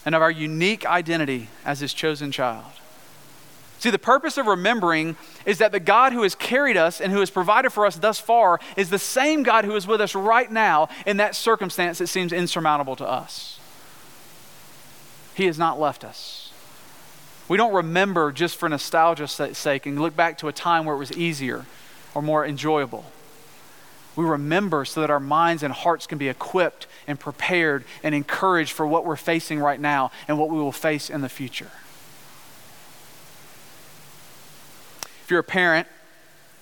and 0.05 0.15
of 0.15 0.21
our 0.21 0.31
unique 0.31 0.85
identity 0.85 1.49
as 1.65 1.79
his 1.79 1.93
chosen 1.93 2.31
child. 2.31 2.71
See, 3.79 3.89
the 3.89 3.99
purpose 3.99 4.37
of 4.37 4.47
remembering 4.47 5.15
is 5.45 5.57
that 5.57 5.71
the 5.71 5.79
God 5.79 6.13
who 6.13 6.23
has 6.23 6.33
carried 6.33 6.77
us 6.77 7.01
and 7.01 7.11
who 7.11 7.19
has 7.19 7.29
provided 7.29 7.71
for 7.71 7.85
us 7.85 7.97
thus 7.97 8.19
far 8.19 8.59
is 8.77 8.89
the 8.89 8.99
same 8.99 9.43
God 9.43 9.65
who 9.65 9.75
is 9.75 9.85
with 9.85 10.01
us 10.01 10.15
right 10.15 10.51
now 10.51 10.89
in 11.05 11.17
that 11.17 11.35
circumstance 11.35 11.97
that 11.97 12.07
seems 12.07 12.31
insurmountable 12.31 12.95
to 12.95 13.05
us. 13.05 13.59
He 15.35 15.45
has 15.45 15.59
not 15.59 15.79
left 15.79 16.03
us. 16.03 16.51
We 17.47 17.57
don't 17.57 17.73
remember 17.73 18.31
just 18.31 18.55
for 18.55 18.69
nostalgia's 18.69 19.39
sake 19.57 19.85
and 19.85 20.01
look 20.01 20.15
back 20.15 20.37
to 20.39 20.47
a 20.47 20.53
time 20.53 20.85
where 20.85 20.95
it 20.95 20.99
was 20.99 21.11
easier 21.11 21.65
or 22.15 22.21
more 22.21 22.45
enjoyable. 22.45 23.05
We 24.15 24.23
remember 24.23 24.85
so 24.85 25.01
that 25.01 25.09
our 25.09 25.19
minds 25.19 25.61
and 25.61 25.73
hearts 25.73 26.07
can 26.07 26.17
be 26.17 26.29
equipped 26.29 26.87
and 27.07 27.19
prepared 27.19 27.83
and 28.01 28.15
encouraged 28.15 28.71
for 28.71 28.87
what 28.87 29.05
we're 29.05 29.15
facing 29.15 29.59
right 29.59 29.79
now 29.79 30.11
and 30.27 30.39
what 30.39 30.49
we 30.49 30.57
will 30.57 30.71
face 30.71 31.09
in 31.09 31.21
the 31.21 31.29
future. 31.29 31.71
If 35.23 35.31
you're 35.31 35.39
a 35.39 35.43
parent, 35.43 35.87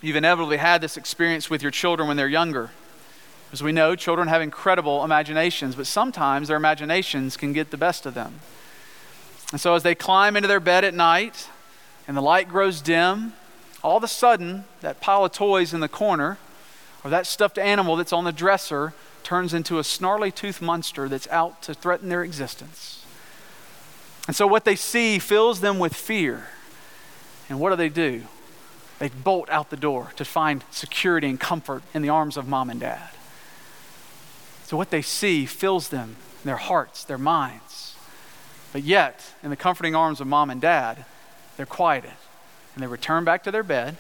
you've 0.02 0.16
inevitably 0.16 0.58
had 0.58 0.82
this 0.82 0.98
experience 0.98 1.50
with 1.50 1.62
your 1.62 1.72
children 1.72 2.08
when 2.08 2.18
they're 2.18 2.28
younger. 2.28 2.72
As 3.52 3.62
we 3.62 3.72
know, 3.72 3.96
children 3.96 4.30
have 4.30 4.42
incredible 4.42 5.04
imaginations, 5.04 5.76
but 5.76 5.86
sometimes 5.86 6.48
their 6.48 6.58
imaginations 6.58 7.38
can 7.38 7.54
get 7.54 7.70
the 7.70 7.78
best 7.78 8.06
of 8.08 8.16
them. 8.16 8.40
And 9.52 9.62
so 9.62 9.76
as 9.76 9.84
they 9.84 9.94
climb 9.94 10.36
into 10.36 10.48
their 10.48 10.60
bed 10.60 10.84
at 10.84 10.96
night 10.96 11.50
and 12.08 12.18
the 12.18 12.22
light 12.22 12.50
grows 12.50 12.82
dim, 12.82 13.34
all 13.84 13.98
of 13.98 14.04
a 14.04 14.08
sudden, 14.08 14.64
that 14.82 15.02
pile 15.02 15.26
of 15.26 15.34
toys 15.34 15.74
in 15.74 15.82
the 15.82 15.88
corner 15.88 16.40
or 17.04 17.10
that 17.10 17.28
stuffed 17.28 17.58
animal 17.58 17.96
that's 17.96 18.14
on 18.14 18.24
the 18.24 18.32
dresser 18.32 18.94
turns 19.24 19.54
into 19.54 19.80
a 19.80 19.84
snarly 19.84 20.32
toothed 20.32 20.62
monster 20.62 21.08
that's 21.10 21.28
out 21.30 21.62
to 21.64 21.74
threaten 21.74 22.10
their 22.10 22.24
existence. 22.24 23.06
And 24.28 24.36
so 24.36 24.48
what 24.48 24.66
they 24.66 24.76
see 24.76 25.20
fills 25.20 25.62
them 25.62 25.80
with 25.80 25.94
fear. 25.94 26.48
And 27.50 27.60
what 27.60 27.72
do 27.72 27.76
they 27.76 27.90
do? 27.90 28.24
They 29.00 29.10
bolt 29.10 29.50
out 29.50 29.70
the 29.70 29.78
door 29.78 30.12
to 30.16 30.24
find 30.24 30.64
security 30.72 31.28
and 31.28 31.40
comfort 31.40 31.84
in 31.94 32.02
the 32.02 32.10
arms 32.10 32.38
of 32.38 32.48
mom 32.48 32.70
and 32.70 32.80
dad. 32.80 33.10
So 34.64 34.78
what 34.78 34.92
they 34.92 35.02
see 35.02 35.46
fills 35.46 35.90
them, 35.90 36.16
their 36.46 36.58
hearts, 36.58 37.04
their 37.04 37.18
minds. 37.18 37.96
But 38.72 38.84
yet, 38.84 39.34
in 39.44 39.50
the 39.50 39.56
comforting 39.56 39.94
arms 39.94 40.22
of 40.22 40.28
mom 40.28 40.50
and 40.50 40.62
dad, 40.62 41.06
they're 41.58 41.66
quieted 41.66 42.14
and 42.74 42.82
they 42.82 42.88
return 42.88 43.24
back 43.24 43.44
to 43.44 43.52
their 43.52 43.64
bed. 43.64 43.98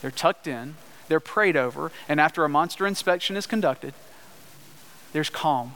They're 0.00 0.10
tucked 0.10 0.46
in, 0.46 0.76
they're 1.08 1.20
prayed 1.20 1.56
over, 1.56 1.90
and 2.08 2.20
after 2.20 2.44
a 2.44 2.48
monster 2.48 2.86
inspection 2.86 3.36
is 3.36 3.46
conducted, 3.46 3.94
there's 5.12 5.30
calm. 5.30 5.74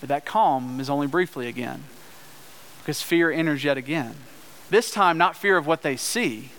But 0.00 0.08
that 0.08 0.24
calm 0.24 0.80
is 0.80 0.88
only 0.88 1.06
briefly 1.06 1.48
again 1.48 1.84
because 2.78 3.02
fear 3.02 3.30
enters 3.30 3.64
yet 3.64 3.76
again. 3.76 4.14
This 4.70 4.90
time, 4.90 5.18
not 5.18 5.36
fear 5.36 5.56
of 5.56 5.66
what 5.66 5.82
they 5.82 5.96
see, 5.96 6.50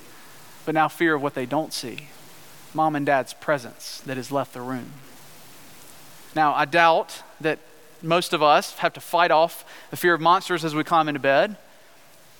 but 0.65 0.75
now 0.75 0.87
fear 0.87 1.15
of 1.15 1.21
what 1.21 1.35
they 1.35 1.45
don't 1.45 1.73
see 1.73 2.09
mom 2.73 2.95
and 2.95 3.05
dad's 3.05 3.33
presence 3.33 4.01
that 4.05 4.17
has 4.17 4.31
left 4.31 4.53
the 4.53 4.61
room. 4.61 4.91
Now, 6.35 6.53
I 6.53 6.65
doubt 6.65 7.23
that 7.41 7.59
most 8.01 8.33
of 8.33 8.43
us 8.43 8.73
have 8.75 8.93
to 8.93 9.01
fight 9.01 9.31
off 9.31 9.65
the 9.89 9.97
fear 9.97 10.13
of 10.13 10.21
monsters 10.21 10.63
as 10.63 10.75
we 10.75 10.83
climb 10.83 11.07
into 11.07 11.19
bed. 11.19 11.57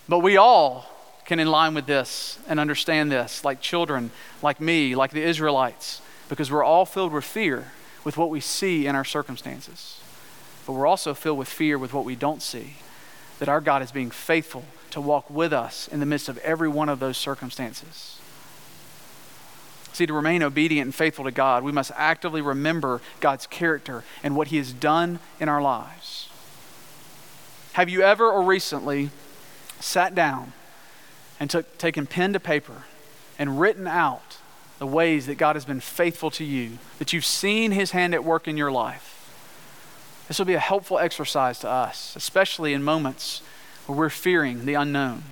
But 0.08 0.20
we 0.20 0.38
all 0.38 0.88
can 1.30 1.40
in 1.40 1.48
line 1.48 1.76
with 1.76 1.86
this 1.86 2.40
and 2.48 2.60
understand 2.60 3.12
this, 3.12 3.46
like 3.46 3.62
children, 3.62 4.10
like 4.42 4.60
me, 4.60 4.96
like 4.96 5.12
the 5.12 5.22
Israelites, 5.22 6.02
because 6.28 6.52
we're 6.52 6.64
all 6.64 6.88
filled 6.88 7.14
with 7.14 7.24
fear 7.24 7.72
with 8.04 8.18
what 8.18 8.32
we 8.32 8.40
see 8.40 8.88
in 8.88 8.96
our 8.96 9.06
circumstances. 9.06 10.02
But 10.66 10.74
we're 10.74 10.88
also 10.88 11.14
filled 11.14 11.38
with 11.38 11.48
fear 11.48 11.78
with 11.78 11.94
what 11.94 12.04
we 12.04 12.16
don't 12.16 12.42
see, 12.42 12.78
that 13.38 13.48
our 13.48 13.62
God 13.62 13.84
is 13.84 13.92
being 13.92 14.10
faithful 14.10 14.66
to 14.90 15.00
walk 15.00 15.30
with 15.30 15.54
us 15.54 15.88
in 15.88 16.00
the 16.00 16.06
midst 16.08 16.30
of 16.30 16.40
every 16.40 16.68
one 16.68 16.90
of 16.90 17.00
those 17.00 17.16
circumstances. 17.16 18.20
See, 19.94 20.08
to 20.08 20.14
remain 20.14 20.42
obedient 20.42 20.88
and 20.88 20.96
faithful 20.96 21.26
to 21.26 21.32
God, 21.32 21.64
we 21.64 21.72
must 21.72 21.92
actively 21.96 22.42
remember 22.42 23.02
God's 23.20 23.46
character 23.46 24.04
and 24.24 24.36
what 24.36 24.48
He 24.48 24.58
has 24.58 24.74
done 24.74 25.20
in 25.40 25.48
our 25.48 25.62
lives. 25.62 26.28
Have 27.74 27.88
you 27.88 28.02
ever 28.02 28.28
or 28.28 28.42
recently 28.42 29.12
sat 29.80 30.16
down 30.16 30.54
and 31.40 31.50
took, 31.50 31.78
taken 31.78 32.06
pen 32.06 32.34
to 32.34 32.40
paper 32.40 32.84
and 33.38 33.60
written 33.60 33.88
out 33.88 34.38
the 34.80 34.88
ways 34.88 35.26
that 35.28 35.38
God 35.38 35.56
has 35.56 35.66
been 35.66 35.80
faithful 35.80 36.32
to 36.32 36.44
you, 36.44 36.78
that 37.00 37.14
you've 37.14 37.26
seen 37.26 37.72
His 37.72 37.92
hand 37.92 38.14
at 38.14 38.24
work 38.24 38.48
in 38.48 38.58
your 38.58 38.72
life. 38.72 39.16
This 40.28 40.40
will 40.40 40.46
be 40.46 40.54
a 40.54 40.60
helpful 40.60 41.00
exercise 41.00 41.60
to 41.60 41.70
us, 41.70 42.16
especially 42.16 42.74
in 42.74 42.84
moments 42.84 43.42
where 43.86 43.98
we're 43.98 44.10
fearing 44.10 44.66
the 44.66 44.76
unknown, 44.76 45.24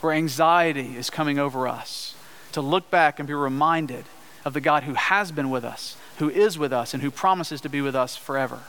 where 0.00 0.12
anxiety 0.12 0.96
is 0.96 1.10
coming 1.10 1.38
over 1.38 1.66
us, 1.66 2.14
to 2.52 2.60
look 2.60 2.90
back 2.90 3.18
and 3.18 3.26
be 3.26 3.34
reminded 3.34 4.04
of 4.44 4.52
the 4.52 4.60
God 4.60 4.84
who 4.84 4.94
has 4.94 5.32
been 5.32 5.50
with 5.50 5.64
us, 5.64 5.96
who 6.18 6.30
is 6.30 6.58
with 6.58 6.72
us, 6.72 6.94
and 6.94 7.02
who 7.02 7.10
promises 7.10 7.60
to 7.62 7.68
be 7.68 7.80
with 7.80 7.96
us 7.96 8.16
forever. 8.16 8.60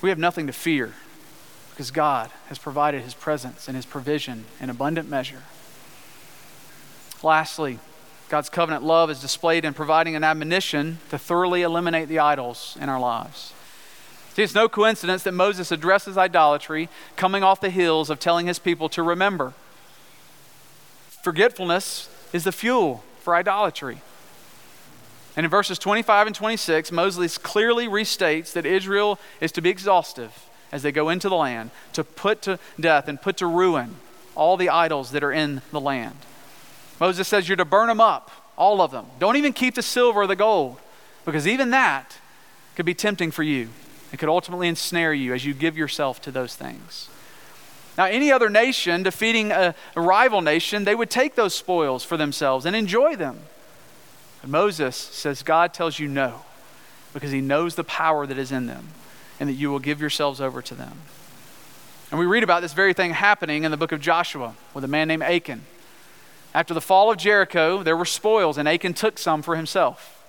We 0.00 0.08
have 0.08 0.18
nothing 0.18 0.46
to 0.48 0.52
fear 0.52 0.94
because 1.72 1.90
God 1.90 2.30
has 2.48 2.58
provided 2.58 3.02
his 3.02 3.14
presence 3.14 3.66
and 3.66 3.74
his 3.74 3.86
provision 3.86 4.44
in 4.60 4.68
abundant 4.68 5.08
measure. 5.08 5.42
Lastly, 7.22 7.78
God's 8.28 8.50
covenant 8.50 8.82
love 8.82 9.10
is 9.10 9.20
displayed 9.20 9.64
in 9.64 9.74
providing 9.74 10.14
an 10.14 10.22
admonition 10.24 10.98
to 11.10 11.18
thoroughly 11.18 11.62
eliminate 11.62 12.08
the 12.08 12.18
idols 12.18 12.76
in 12.80 12.88
our 12.88 13.00
lives. 13.00 13.52
See, 14.34 14.42
it's 14.42 14.54
no 14.54 14.68
coincidence 14.68 15.22
that 15.24 15.32
Moses 15.32 15.72
addresses 15.72 16.16
idolatry 16.16 16.88
coming 17.16 17.42
off 17.42 17.60
the 17.60 17.70
heels 17.70 18.10
of 18.10 18.18
telling 18.18 18.46
his 18.46 18.58
people 18.58 18.88
to 18.90 19.02
remember. 19.02 19.52
Forgetfulness 21.22 22.08
is 22.32 22.44
the 22.44 22.52
fuel 22.52 23.02
for 23.20 23.34
idolatry. 23.34 24.00
And 25.36 25.44
in 25.44 25.50
verses 25.50 25.78
25 25.78 26.26
and 26.26 26.36
26, 26.36 26.92
Moses 26.92 27.38
clearly 27.38 27.86
restates 27.86 28.52
that 28.52 28.66
Israel 28.66 29.18
is 29.40 29.52
to 29.52 29.62
be 29.62 29.70
exhaustive 29.70 30.48
as 30.72 30.82
they 30.82 30.90
go 30.90 31.10
into 31.10 31.28
the 31.28 31.36
land 31.36 31.70
to 31.92 32.02
put 32.02 32.42
to 32.42 32.58
death 32.80 33.06
and 33.06 33.20
put 33.20 33.36
to 33.36 33.46
ruin 33.46 33.96
all 34.34 34.56
the 34.56 34.70
idols 34.70 35.12
that 35.12 35.22
are 35.22 35.30
in 35.30 35.60
the 35.70 35.80
land. 35.80 36.16
Moses 36.98 37.28
says 37.28 37.48
you're 37.48 37.56
to 37.56 37.64
burn 37.64 37.88
them 37.88 38.00
up, 38.00 38.30
all 38.56 38.80
of 38.80 38.90
them. 38.90 39.06
Don't 39.18 39.36
even 39.36 39.52
keep 39.52 39.74
the 39.74 39.82
silver 39.82 40.22
or 40.22 40.26
the 40.26 40.34
gold, 40.34 40.78
because 41.26 41.46
even 41.46 41.70
that 41.70 42.16
could 42.74 42.86
be 42.86 42.94
tempting 42.94 43.30
for 43.30 43.42
you. 43.42 43.68
It 44.12 44.18
could 44.18 44.30
ultimately 44.30 44.68
ensnare 44.68 45.12
you 45.12 45.34
as 45.34 45.44
you 45.44 45.52
give 45.52 45.76
yourself 45.76 46.20
to 46.22 46.30
those 46.30 46.56
things. 46.56 47.08
Now, 47.98 48.06
any 48.06 48.32
other 48.32 48.48
nation 48.48 49.02
defeating 49.02 49.52
a, 49.52 49.74
a 49.94 50.00
rival 50.00 50.40
nation, 50.40 50.84
they 50.84 50.94
would 50.94 51.10
take 51.10 51.34
those 51.34 51.54
spoils 51.54 52.04
for 52.04 52.16
themselves 52.16 52.64
and 52.64 52.74
enjoy 52.74 53.16
them. 53.16 53.40
But 54.40 54.48
Moses 54.48 54.96
says 54.96 55.42
God 55.42 55.74
tells 55.74 55.98
you 55.98 56.08
no, 56.08 56.42
because 57.12 57.32
he 57.32 57.42
knows 57.42 57.74
the 57.74 57.84
power 57.84 58.26
that 58.26 58.38
is 58.38 58.50
in 58.50 58.66
them 58.66 58.88
and 59.42 59.50
that 59.50 59.54
you 59.54 59.72
will 59.72 59.80
give 59.80 60.00
yourselves 60.00 60.40
over 60.40 60.62
to 60.62 60.72
them. 60.72 60.98
And 62.12 62.20
we 62.20 62.26
read 62.26 62.44
about 62.44 62.62
this 62.62 62.74
very 62.74 62.92
thing 62.92 63.10
happening 63.10 63.64
in 63.64 63.72
the 63.72 63.76
book 63.76 63.90
of 63.90 64.00
Joshua 64.00 64.54
with 64.72 64.84
a 64.84 64.88
man 64.88 65.08
named 65.08 65.24
Achan. 65.24 65.62
After 66.54 66.72
the 66.72 66.80
fall 66.80 67.10
of 67.10 67.16
Jericho, 67.16 67.82
there 67.82 67.96
were 67.96 68.04
spoils, 68.04 68.56
and 68.56 68.68
Achan 68.68 68.94
took 68.94 69.18
some 69.18 69.42
for 69.42 69.56
himself. 69.56 70.24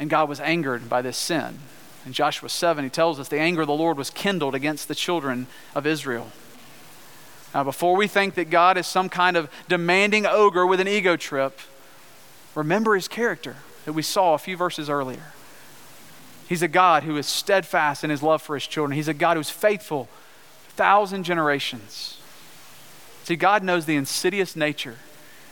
And 0.00 0.10
God 0.10 0.28
was 0.28 0.40
angered 0.40 0.88
by 0.88 1.02
this 1.02 1.16
sin. 1.16 1.60
In 2.04 2.12
Joshua 2.12 2.48
7, 2.48 2.82
he 2.82 2.90
tells 2.90 3.20
us 3.20 3.28
the 3.28 3.38
anger 3.38 3.60
of 3.60 3.68
the 3.68 3.74
Lord 3.74 3.96
was 3.96 4.10
kindled 4.10 4.56
against 4.56 4.88
the 4.88 4.96
children 4.96 5.46
of 5.72 5.86
Israel. 5.86 6.32
Now, 7.54 7.62
before 7.62 7.94
we 7.94 8.08
think 8.08 8.34
that 8.34 8.50
God 8.50 8.76
is 8.76 8.88
some 8.88 9.08
kind 9.08 9.36
of 9.36 9.48
demanding 9.68 10.26
ogre 10.26 10.66
with 10.66 10.80
an 10.80 10.88
ego 10.88 11.14
trip, 11.14 11.60
remember 12.56 12.96
his 12.96 13.06
character 13.06 13.54
that 13.84 13.92
we 13.92 14.02
saw 14.02 14.34
a 14.34 14.38
few 14.38 14.56
verses 14.56 14.90
earlier. 14.90 15.26
He's 16.50 16.62
a 16.62 16.68
God 16.68 17.04
who 17.04 17.16
is 17.16 17.28
steadfast 17.28 18.02
in 18.02 18.10
his 18.10 18.24
love 18.24 18.42
for 18.42 18.56
his 18.56 18.66
children. 18.66 18.96
He's 18.96 19.06
a 19.06 19.14
God 19.14 19.36
who's 19.36 19.50
faithful 19.50 20.08
a 20.66 20.72
thousand 20.72 21.22
generations. 21.22 22.20
See, 23.22 23.36
God 23.36 23.62
knows 23.62 23.86
the 23.86 23.94
insidious 23.94 24.56
nature 24.56 24.96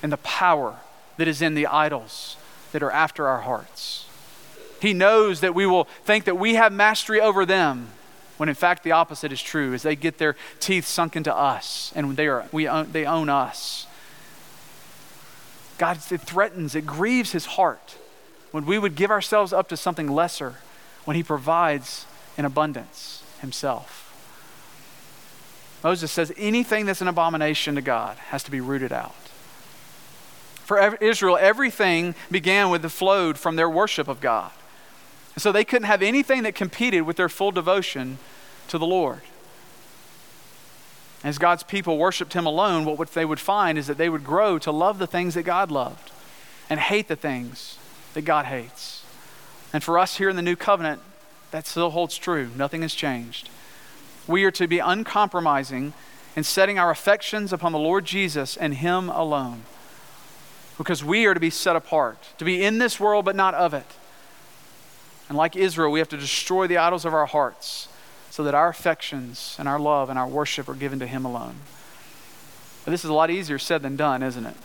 and 0.02 0.10
the 0.10 0.16
power 0.16 0.74
that 1.16 1.28
is 1.28 1.40
in 1.40 1.54
the 1.54 1.68
idols 1.68 2.36
that 2.72 2.82
are 2.82 2.90
after 2.90 3.28
our 3.28 3.42
hearts. 3.42 4.06
He 4.82 4.92
knows 4.92 5.38
that 5.38 5.54
we 5.54 5.66
will 5.66 5.84
think 5.84 6.24
that 6.24 6.34
we 6.34 6.56
have 6.56 6.72
mastery 6.72 7.20
over 7.20 7.46
them 7.46 7.90
when 8.36 8.48
in 8.48 8.56
fact 8.56 8.82
the 8.82 8.90
opposite 8.90 9.30
is 9.30 9.40
true 9.40 9.74
as 9.74 9.84
they 9.84 9.94
get 9.94 10.18
their 10.18 10.34
teeth 10.58 10.84
sunk 10.84 11.14
into 11.14 11.32
us 11.32 11.92
and 11.94 12.16
they, 12.16 12.26
are, 12.26 12.46
we 12.50 12.66
own, 12.66 12.90
they 12.90 13.06
own 13.06 13.28
us. 13.28 13.86
God, 15.78 15.98
it 16.10 16.20
threatens, 16.22 16.74
it 16.74 16.86
grieves 16.86 17.30
his 17.30 17.46
heart 17.46 17.94
when 18.50 18.66
we 18.66 18.80
would 18.80 18.96
give 18.96 19.12
ourselves 19.12 19.52
up 19.52 19.68
to 19.68 19.76
something 19.76 20.08
lesser 20.08 20.56
when 21.08 21.16
he 21.16 21.22
provides 21.22 22.04
in 22.36 22.44
abundance 22.44 23.22
himself. 23.40 24.14
Moses 25.82 26.12
says 26.12 26.34
anything 26.36 26.84
that's 26.84 27.00
an 27.00 27.08
abomination 27.08 27.76
to 27.76 27.80
God 27.80 28.18
has 28.28 28.42
to 28.42 28.50
be 28.50 28.60
rooted 28.60 28.92
out. 28.92 29.14
For 30.66 30.96
Israel, 30.96 31.38
everything 31.40 32.14
began 32.30 32.68
with 32.68 32.82
the 32.82 32.90
flowed 32.90 33.38
from 33.38 33.56
their 33.56 33.70
worship 33.70 34.06
of 34.06 34.20
God. 34.20 34.50
And 35.34 35.40
so 35.40 35.50
they 35.50 35.64
couldn't 35.64 35.86
have 35.86 36.02
anything 36.02 36.42
that 36.42 36.54
competed 36.54 37.04
with 37.04 37.16
their 37.16 37.30
full 37.30 37.52
devotion 37.52 38.18
to 38.66 38.76
the 38.76 38.84
Lord. 38.84 39.22
As 41.24 41.38
God's 41.38 41.62
people 41.62 41.96
worshiped 41.96 42.34
Him 42.34 42.44
alone, 42.44 42.84
what 42.84 43.14
they 43.14 43.24
would 43.24 43.40
find 43.40 43.78
is 43.78 43.86
that 43.86 43.96
they 43.96 44.10
would 44.10 44.24
grow 44.24 44.58
to 44.58 44.70
love 44.70 44.98
the 44.98 45.06
things 45.06 45.32
that 45.36 45.44
God 45.44 45.70
loved 45.70 46.10
and 46.68 46.78
hate 46.78 47.08
the 47.08 47.16
things 47.16 47.78
that 48.12 48.26
God 48.26 48.44
hates. 48.44 48.97
And 49.72 49.82
for 49.82 49.98
us 49.98 50.16
here 50.16 50.28
in 50.28 50.36
the 50.36 50.42
new 50.42 50.56
covenant, 50.56 51.02
that 51.50 51.66
still 51.66 51.90
holds 51.90 52.16
true. 52.16 52.50
Nothing 52.56 52.82
has 52.82 52.94
changed. 52.94 53.48
We 54.26 54.44
are 54.44 54.50
to 54.52 54.66
be 54.66 54.78
uncompromising 54.78 55.92
in 56.36 56.44
setting 56.44 56.78
our 56.78 56.90
affections 56.90 57.52
upon 57.52 57.72
the 57.72 57.78
Lord 57.78 58.04
Jesus 58.04 58.56
and 58.56 58.74
Him 58.74 59.08
alone. 59.08 59.62
Because 60.76 61.02
we 61.02 61.26
are 61.26 61.34
to 61.34 61.40
be 61.40 61.50
set 61.50 61.74
apart, 61.74 62.18
to 62.38 62.44
be 62.44 62.62
in 62.62 62.78
this 62.78 63.00
world 63.00 63.24
but 63.24 63.34
not 63.34 63.54
of 63.54 63.74
it. 63.74 63.86
And 65.28 65.36
like 65.36 65.56
Israel, 65.56 65.90
we 65.90 65.98
have 65.98 66.08
to 66.10 66.16
destroy 66.16 66.66
the 66.66 66.78
idols 66.78 67.04
of 67.04 67.12
our 67.12 67.26
hearts 67.26 67.88
so 68.30 68.44
that 68.44 68.54
our 68.54 68.68
affections 68.68 69.56
and 69.58 69.66
our 69.66 69.78
love 69.78 70.10
and 70.10 70.18
our 70.18 70.28
worship 70.28 70.68
are 70.68 70.74
given 70.74 70.98
to 71.00 71.06
Him 71.06 71.24
alone. 71.24 71.56
But 72.84 72.92
this 72.92 73.04
is 73.04 73.10
a 73.10 73.14
lot 73.14 73.30
easier 73.30 73.58
said 73.58 73.82
than 73.82 73.96
done, 73.96 74.22
isn't 74.22 74.46
it? 74.46 74.56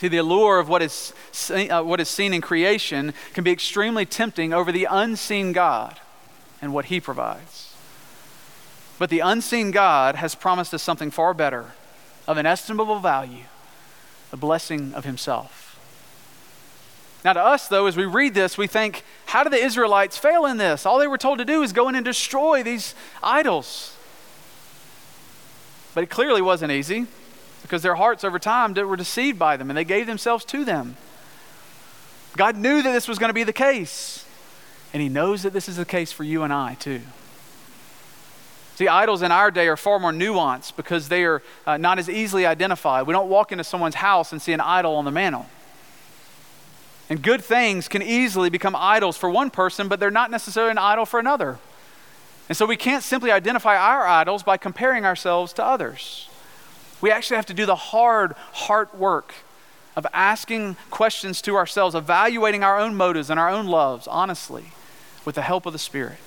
See, 0.00 0.08
the 0.08 0.16
allure 0.16 0.58
of 0.58 0.70
what 0.70 0.80
is, 0.80 1.12
uh, 1.50 1.82
what 1.82 2.00
is 2.00 2.08
seen 2.08 2.32
in 2.32 2.40
creation 2.40 3.12
can 3.34 3.44
be 3.44 3.50
extremely 3.50 4.06
tempting 4.06 4.54
over 4.54 4.72
the 4.72 4.86
unseen 4.90 5.52
God 5.52 6.00
and 6.62 6.72
what 6.72 6.86
He 6.86 7.00
provides. 7.00 7.74
But 8.98 9.10
the 9.10 9.20
unseen 9.20 9.72
God 9.72 10.14
has 10.14 10.34
promised 10.34 10.72
us 10.72 10.82
something 10.82 11.10
far 11.10 11.34
better, 11.34 11.72
of 12.26 12.38
inestimable 12.38 12.98
value, 13.00 13.44
the 14.30 14.38
blessing 14.38 14.94
of 14.94 15.04
Himself. 15.04 15.78
Now, 17.22 17.34
to 17.34 17.40
us, 17.42 17.68
though, 17.68 17.84
as 17.84 17.98
we 17.98 18.06
read 18.06 18.32
this, 18.32 18.56
we 18.56 18.66
think, 18.66 19.04
how 19.26 19.44
did 19.44 19.52
the 19.52 19.62
Israelites 19.62 20.16
fail 20.16 20.46
in 20.46 20.56
this? 20.56 20.86
All 20.86 20.98
they 20.98 21.08
were 21.08 21.18
told 21.18 21.40
to 21.40 21.44
do 21.44 21.62
is 21.62 21.74
go 21.74 21.90
in 21.90 21.94
and 21.94 22.06
destroy 22.06 22.62
these 22.62 22.94
idols. 23.22 23.94
But 25.92 26.04
it 26.04 26.08
clearly 26.08 26.40
wasn't 26.40 26.72
easy 26.72 27.06
because 27.62 27.82
their 27.82 27.94
hearts 27.94 28.24
over 28.24 28.38
time 28.38 28.74
were 28.74 28.96
deceived 28.96 29.38
by 29.38 29.56
them 29.56 29.70
and 29.70 29.76
they 29.76 29.84
gave 29.84 30.06
themselves 30.06 30.44
to 30.46 30.64
them. 30.64 30.96
God 32.36 32.56
knew 32.56 32.82
that 32.82 32.92
this 32.92 33.08
was 33.08 33.18
going 33.18 33.28
to 33.30 33.34
be 33.34 33.44
the 33.44 33.52
case, 33.52 34.24
and 34.92 35.02
He 35.02 35.08
knows 35.08 35.42
that 35.42 35.52
this 35.52 35.68
is 35.68 35.76
the 35.76 35.84
case 35.84 36.12
for 36.12 36.24
you 36.24 36.42
and 36.42 36.52
I 36.52 36.74
too. 36.74 37.02
See, 38.76 38.88
idols 38.88 39.20
in 39.20 39.30
our 39.30 39.50
day 39.50 39.68
are 39.68 39.76
far 39.76 39.98
more 39.98 40.10
nuanced 40.10 40.74
because 40.74 41.10
they 41.10 41.24
are 41.24 41.42
uh, 41.66 41.76
not 41.76 41.98
as 41.98 42.08
easily 42.08 42.46
identified. 42.46 43.06
We 43.06 43.12
don't 43.12 43.28
walk 43.28 43.52
into 43.52 43.62
someone's 43.62 43.96
house 43.96 44.32
and 44.32 44.40
see 44.40 44.54
an 44.54 44.60
idol 44.60 44.96
on 44.96 45.04
the 45.04 45.10
mantle. 45.10 45.44
And 47.10 47.20
good 47.20 47.44
things 47.44 47.88
can 47.88 48.00
easily 48.00 48.48
become 48.48 48.74
idols 48.74 49.18
for 49.18 49.28
one 49.28 49.50
person, 49.50 49.88
but 49.88 50.00
they're 50.00 50.10
not 50.10 50.30
necessarily 50.30 50.70
an 50.70 50.78
idol 50.78 51.04
for 51.04 51.20
another. 51.20 51.58
And 52.48 52.56
so 52.56 52.64
we 52.64 52.78
can't 52.78 53.02
simply 53.02 53.30
identify 53.30 53.76
our 53.76 54.06
idols 54.06 54.42
by 54.42 54.56
comparing 54.56 55.04
ourselves 55.04 55.52
to 55.52 55.64
others. 55.64 56.29
We 57.00 57.10
actually 57.10 57.36
have 57.36 57.46
to 57.46 57.54
do 57.54 57.66
the 57.66 57.76
hard 57.76 58.32
heart 58.52 58.96
work 58.96 59.34
of 59.96 60.06
asking 60.12 60.76
questions 60.90 61.42
to 61.42 61.56
ourselves, 61.56 61.94
evaluating 61.94 62.62
our 62.62 62.78
own 62.78 62.94
motives 62.94 63.30
and 63.30 63.40
our 63.40 63.50
own 63.50 63.66
loves 63.66 64.06
honestly, 64.06 64.72
with 65.24 65.34
the 65.34 65.42
help 65.42 65.66
of 65.66 65.72
the 65.72 65.78
Spirit. 65.78 66.18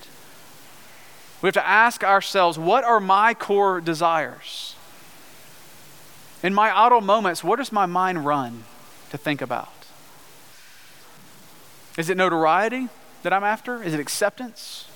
We 1.42 1.48
have 1.48 1.54
to 1.56 1.68
ask 1.68 2.04
ourselves 2.04 2.58
what 2.58 2.84
are 2.84 3.00
my 3.00 3.34
core 3.34 3.82
desires? 3.82 4.76
In 6.42 6.54
my 6.54 6.78
idle 6.78 7.02
moments, 7.02 7.44
what 7.44 7.58
does 7.58 7.72
my 7.72 7.86
mind 7.86 8.26
run 8.26 8.66
to 9.12 9.18
think 9.18 9.42
about? 9.42 9.70
Is 11.98 12.10
it 12.10 12.18
notoriety 12.18 12.90
that 13.22 13.32
I'm 13.32 13.44
after? 13.44 13.82
Is 13.82 13.94
it 13.94 14.00
acceptance? 14.00 14.88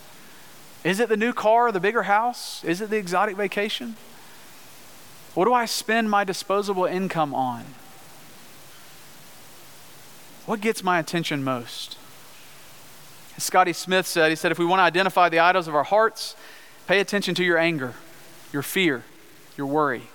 Is 0.84 1.00
it 1.00 1.10
the 1.10 1.18
new 1.18 1.34
car, 1.34 1.72
the 1.72 1.80
bigger 1.80 2.04
house? 2.04 2.64
Is 2.64 2.82
it 2.82 2.90
the 2.90 2.98
exotic 2.98 3.36
vacation? 3.36 3.96
What 5.38 5.46
do 5.46 5.54
I 5.54 5.66
spend 5.66 6.10
my 6.10 6.24
disposable 6.24 6.86
income 6.86 7.36
on? 7.36 7.64
What 10.48 10.62
gets 10.62 10.84
my 10.84 10.98
attention 10.98 11.44
most? 11.44 11.96
As 13.36 13.44
Scotty 13.44 13.72
Smith 13.72 14.08
said, 14.08 14.32
he 14.32 14.36
said, 14.36 14.52
if 14.52 14.58
we 14.58 14.66
want 14.66 14.80
to 14.80 14.84
identify 14.84 15.30
the 15.30 15.38
idols 15.38 15.68
of 15.68 15.76
our 15.76 15.84
hearts, 15.84 16.36
pay 16.88 17.00
attention 17.00 17.36
to 17.36 17.44
your 17.44 17.60
anger, 17.60 17.94
your 18.52 18.64
fear, 18.64 19.04
your 19.56 19.68
worry. 19.68 20.08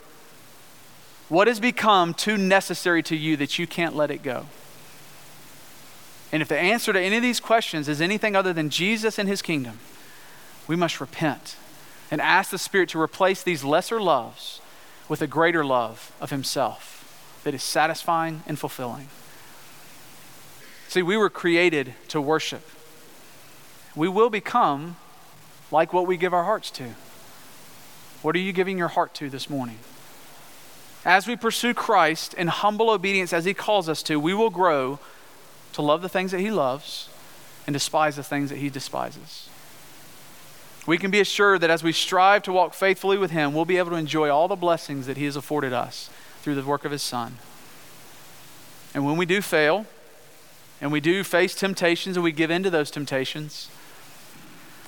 What 1.29 1.47
has 1.47 1.61
become 1.61 2.15
too 2.15 2.37
necessary 2.37 3.05
to 3.05 3.15
you 3.15 3.37
that 3.37 3.61
you 3.61 3.69
can't 3.69 3.95
let 3.95 4.11
it 4.11 4.25
go? 4.25 4.47
And 6.33 6.43
if 6.43 6.49
the 6.49 6.59
answer 6.59 6.93
to 6.93 7.01
any 7.01 7.19
of 7.19 7.23
these 7.23 7.39
questions 7.39 7.89
is 7.89 8.01
anything 8.01 8.35
other 8.35 8.53
than 8.53 8.71
Jesus 8.71 9.21
and 9.21 9.29
his 9.29 9.41
kingdom, 9.41 9.79
we 10.67 10.75
must 10.75 11.01
repent 11.01 11.55
and 12.11 12.21
ask 12.21 12.51
the 12.51 12.59
Spirit 12.59 12.89
to 12.89 13.01
replace 13.01 13.45
these 13.45 13.63
lesser 13.63 14.01
loves 14.01 14.59
with 15.13 15.21
a 15.21 15.27
greater 15.27 15.63
love 15.63 16.11
of 16.23 16.31
himself 16.31 17.39
that 17.45 17.53
is 17.53 17.63
satisfying 17.63 18.43
and 18.47 18.59
fulfilling. 18.59 19.09
See, 20.89 21.03
we 21.03 21.19
were 21.19 21.29
created 21.29 21.93
to 22.09 22.19
worship. 22.19 22.67
We 23.95 24.09
will 24.09 24.31
become 24.31 24.97
like 25.71 25.93
what 25.93 26.07
we 26.07 26.17
give 26.17 26.33
our 26.33 26.45
hearts 26.45 26.71
to. 26.71 26.95
What 28.23 28.35
are 28.35 28.39
you 28.39 28.55
giving 28.55 28.79
your 28.79 28.89
heart 28.89 29.13
to 29.17 29.29
this 29.29 29.51
morning? 29.51 29.81
As 31.05 31.27
we 31.27 31.37
pursue 31.37 31.75
Christ 31.75 32.33
in 32.33 32.49
humble 32.49 32.89
obedience 32.89 33.35
as 33.35 33.45
He 33.45 33.53
calls 33.53 33.91
us 33.91 34.03
to, 34.05 34.19
we 34.19 34.33
will 34.33 34.49
grow 34.49 34.99
to 35.75 35.83
love 35.83 36.01
the 36.01 36.09
things 36.09 36.31
that 36.31 36.41
He 36.41 36.51
loves 36.51 37.11
and 37.67 37.75
despise 37.75 38.17
the 38.17 38.23
things 38.23 38.49
that 38.49 38.57
He 38.57 38.71
despises. 38.71 39.51
We 40.87 40.99
can 40.99 41.11
be 41.11 41.21
assured 41.21 41.61
that 41.61 41.71
as 41.71 41.83
we 41.83 41.93
strive 41.93 42.43
to 42.45 42.53
walk 42.53 42.75
faithfully 42.75 43.17
with 43.17 43.31
Him, 43.31 43.55
we'll 43.55 43.65
be 43.65 43.79
able 43.79 43.91
to 43.91 43.97
enjoy 43.97 44.31
all 44.31 44.49
the 44.49 44.57
blessings 44.57 45.07
that 45.07 45.17
He 45.17 45.25
has 45.27 45.37
afforded 45.37 45.73
us 45.73 46.11
through 46.43 46.57
the 46.57 46.65
work 46.65 46.85
of 46.85 46.91
His 46.91 47.03
Son. 47.03 47.37
And 48.95 49.05
when 49.05 49.17
we 49.17 49.27
do 49.27 49.41
fail, 49.41 49.87
and 50.81 50.91
we 50.91 51.01
do 51.01 51.23
face 51.23 51.55
temptations 51.55 52.17
and 52.17 52.25
we 52.25 52.33
give 52.33 52.51
in 52.51 52.65
to 52.65 52.71
those 52.71 52.91
temptations, 52.91 53.71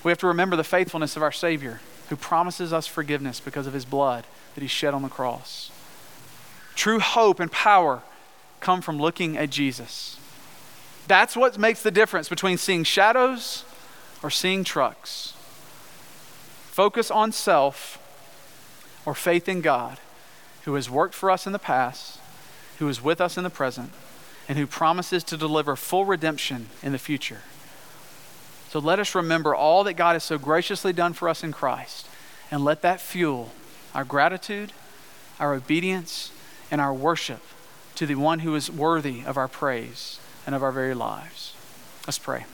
we 0.03 0.11
have 0.11 0.19
to 0.19 0.27
remember 0.27 0.57
the 0.57 0.65
faithfulness 0.65 1.17
of 1.17 1.23
our 1.23 1.33
Savior, 1.33 1.81
who 2.09 2.17
promises 2.17 2.73
us 2.73 2.89
forgiveness 2.89 3.39
because 3.39 3.69
of 3.69 3.73
His 3.73 3.85
blood 3.85 4.27
that 4.57 4.63
He 4.63 4.67
shed 4.67 4.95
on 4.95 5.03
the 5.03 5.09
cross. 5.09 5.71
True 6.75 6.99
hope 6.99 7.39
and 7.39 7.53
power 7.53 8.03
come 8.59 8.83
from 8.83 8.99
looking 8.99 9.37
at 9.37 9.51
Jesus. 9.51 10.19
That's 11.07 11.37
what 11.37 11.57
makes 11.57 11.83
the 11.83 11.91
difference 11.93 12.29
between 12.29 12.59
seeing 12.59 12.83
shadows 12.83 13.65
or 14.23 14.31
seeing 14.31 14.65
trucks. 14.65 15.35
Focus 16.75 17.09
on 17.09 17.31
self 17.31 18.01
or 19.07 19.15
faith 19.15 19.49
in 19.49 19.61
God, 19.61 20.01
who 20.65 20.75
has 20.75 20.91
worked 20.91 21.15
for 21.15 21.31
us 21.31 21.47
in 21.47 21.53
the 21.53 21.59
past, 21.61 22.19
who 22.81 22.89
is 22.89 23.01
with 23.01 23.21
us 23.21 23.37
in 23.37 23.45
the 23.45 23.49
present, 23.49 23.93
and 24.49 24.59
who 24.59 24.67
promises 24.67 25.23
to 25.23 25.37
deliver 25.37 25.77
full 25.77 26.05
redemption 26.05 26.67
in 26.83 26.91
the 26.91 26.99
future. 26.99 27.43
So 28.71 28.81
let 28.81 28.99
us 28.99 29.15
remember 29.15 29.55
all 29.55 29.85
that 29.85 29.95
God 29.95 30.15
has 30.15 30.25
so 30.25 30.37
graciously 30.37 30.93
done 30.93 31.13
for 31.13 31.29
us 31.29 31.45
in 31.45 31.53
Christ, 31.53 32.09
and 32.51 32.65
let 32.65 32.83
that 32.83 33.01
fuel 33.01 33.53
our 33.95 34.03
gratitude, 34.03 34.73
our 35.39 35.55
obedience, 35.55 36.33
and 36.73 36.81
our 36.81 36.93
worship 36.93 37.43
to 37.95 38.05
the 38.05 38.17
one 38.17 38.41
who 38.41 38.53
is 38.57 38.69
worthy 38.69 39.23
of 39.25 39.37
our 39.37 39.47
praise 39.47 40.19
and 40.45 40.57
of 40.57 40.65
our 40.65 40.73
very 40.73 40.95
lives. 40.95 41.55
Let's 42.05 42.19
pray. 42.19 42.47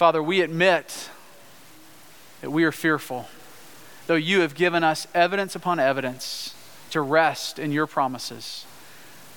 Father, 0.00 0.22
we 0.22 0.40
admit 0.40 1.10
that 2.40 2.48
we 2.48 2.64
are 2.64 2.72
fearful, 2.72 3.28
though 4.06 4.14
you 4.14 4.40
have 4.40 4.54
given 4.54 4.82
us 4.82 5.06
evidence 5.12 5.54
upon 5.54 5.78
evidence 5.78 6.54
to 6.88 7.02
rest 7.02 7.58
in 7.58 7.70
your 7.70 7.86
promises. 7.86 8.64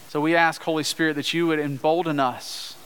So 0.08 0.22
we 0.22 0.38
ask, 0.38 0.62
Holy 0.62 0.86
Spirit, 0.86 1.18
that 1.18 1.34
you 1.34 1.48
would 1.48 1.60
embolden 1.60 2.18
us, 2.18 2.78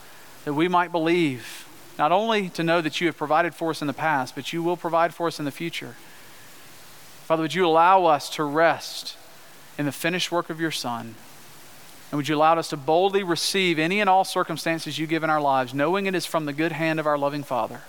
that 0.43 0.55
we 0.55 0.67
might 0.67 0.91
believe, 0.91 1.67
not 1.99 2.11
only 2.11 2.49
to 2.49 2.63
know 2.63 2.81
that 2.81 2.99
you 2.99 3.05
have 3.05 3.15
provided 3.15 3.53
for 3.53 3.69
us 3.69 3.79
in 3.79 3.85
the 3.85 3.93
past, 3.93 4.33
but 4.33 4.51
you 4.51 4.63
will 4.63 4.75
provide 4.75 5.13
for 5.13 5.27
us 5.27 5.37
in 5.37 5.45
the 5.45 5.51
future. 5.51 5.93
Father, 7.25 7.43
would 7.43 7.53
you 7.53 7.67
allow 7.67 8.05
us 8.05 8.27
to 8.31 8.43
rest 8.43 9.17
in 9.77 9.85
the 9.85 9.91
finished 9.91 10.31
work 10.31 10.49
of 10.49 10.59
your 10.59 10.71
Son? 10.71 11.13
And 12.11 12.17
would 12.17 12.27
you 12.27 12.35
allow 12.35 12.57
us 12.57 12.69
to 12.69 12.77
boldly 12.77 13.23
receive 13.23 13.77
any 13.77 13.99
and 13.99 14.09
all 14.09 14.23
circumstances 14.23 14.97
you 14.97 15.07
give 15.07 15.23
in 15.23 15.29
our 15.29 15.41
lives, 15.41 15.73
knowing 15.73 16.05
it 16.05 16.15
is 16.15 16.25
from 16.25 16.45
the 16.45 16.53
good 16.53 16.71
hand 16.71 16.99
of 16.99 17.07
our 17.07 17.17
loving 17.17 17.43
Father? 17.43 17.81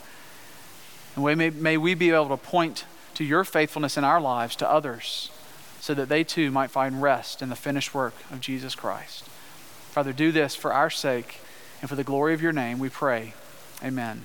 And 1.15 1.39
may, 1.39 1.51
may 1.51 1.77
we 1.77 1.95
be 1.95 2.11
able 2.11 2.29
to 2.29 2.37
point 2.37 2.85
to 3.15 3.25
your 3.25 3.45
faithfulness 3.45 3.97
in 3.97 4.05
our 4.05 4.21
lives 4.21 4.57
to 4.57 4.71
others 4.71 5.31
so 5.81 5.95
that 5.95 6.09
they 6.09 6.25
too 6.25 6.51
might 6.51 6.71
find 6.71 7.03
rest 7.03 7.43
in 7.43 7.49
the 7.49 7.57
finished 7.57 7.95
work 7.95 8.15
of 8.31 8.41
Jesus 8.41 8.75
Christ. 8.75 9.25
Father, 9.91 10.13
do 10.13 10.31
this 10.33 10.55
for 10.55 10.73
our 10.73 10.91
sake 10.91 11.41
and 11.81 11.89
for 11.89 11.97
the 11.97 12.05
glory 12.05 12.35
of 12.35 12.43
your 12.43 12.53
name, 12.53 12.79
we 12.79 12.89
pray. 12.89 13.35
Amen. 13.83 14.25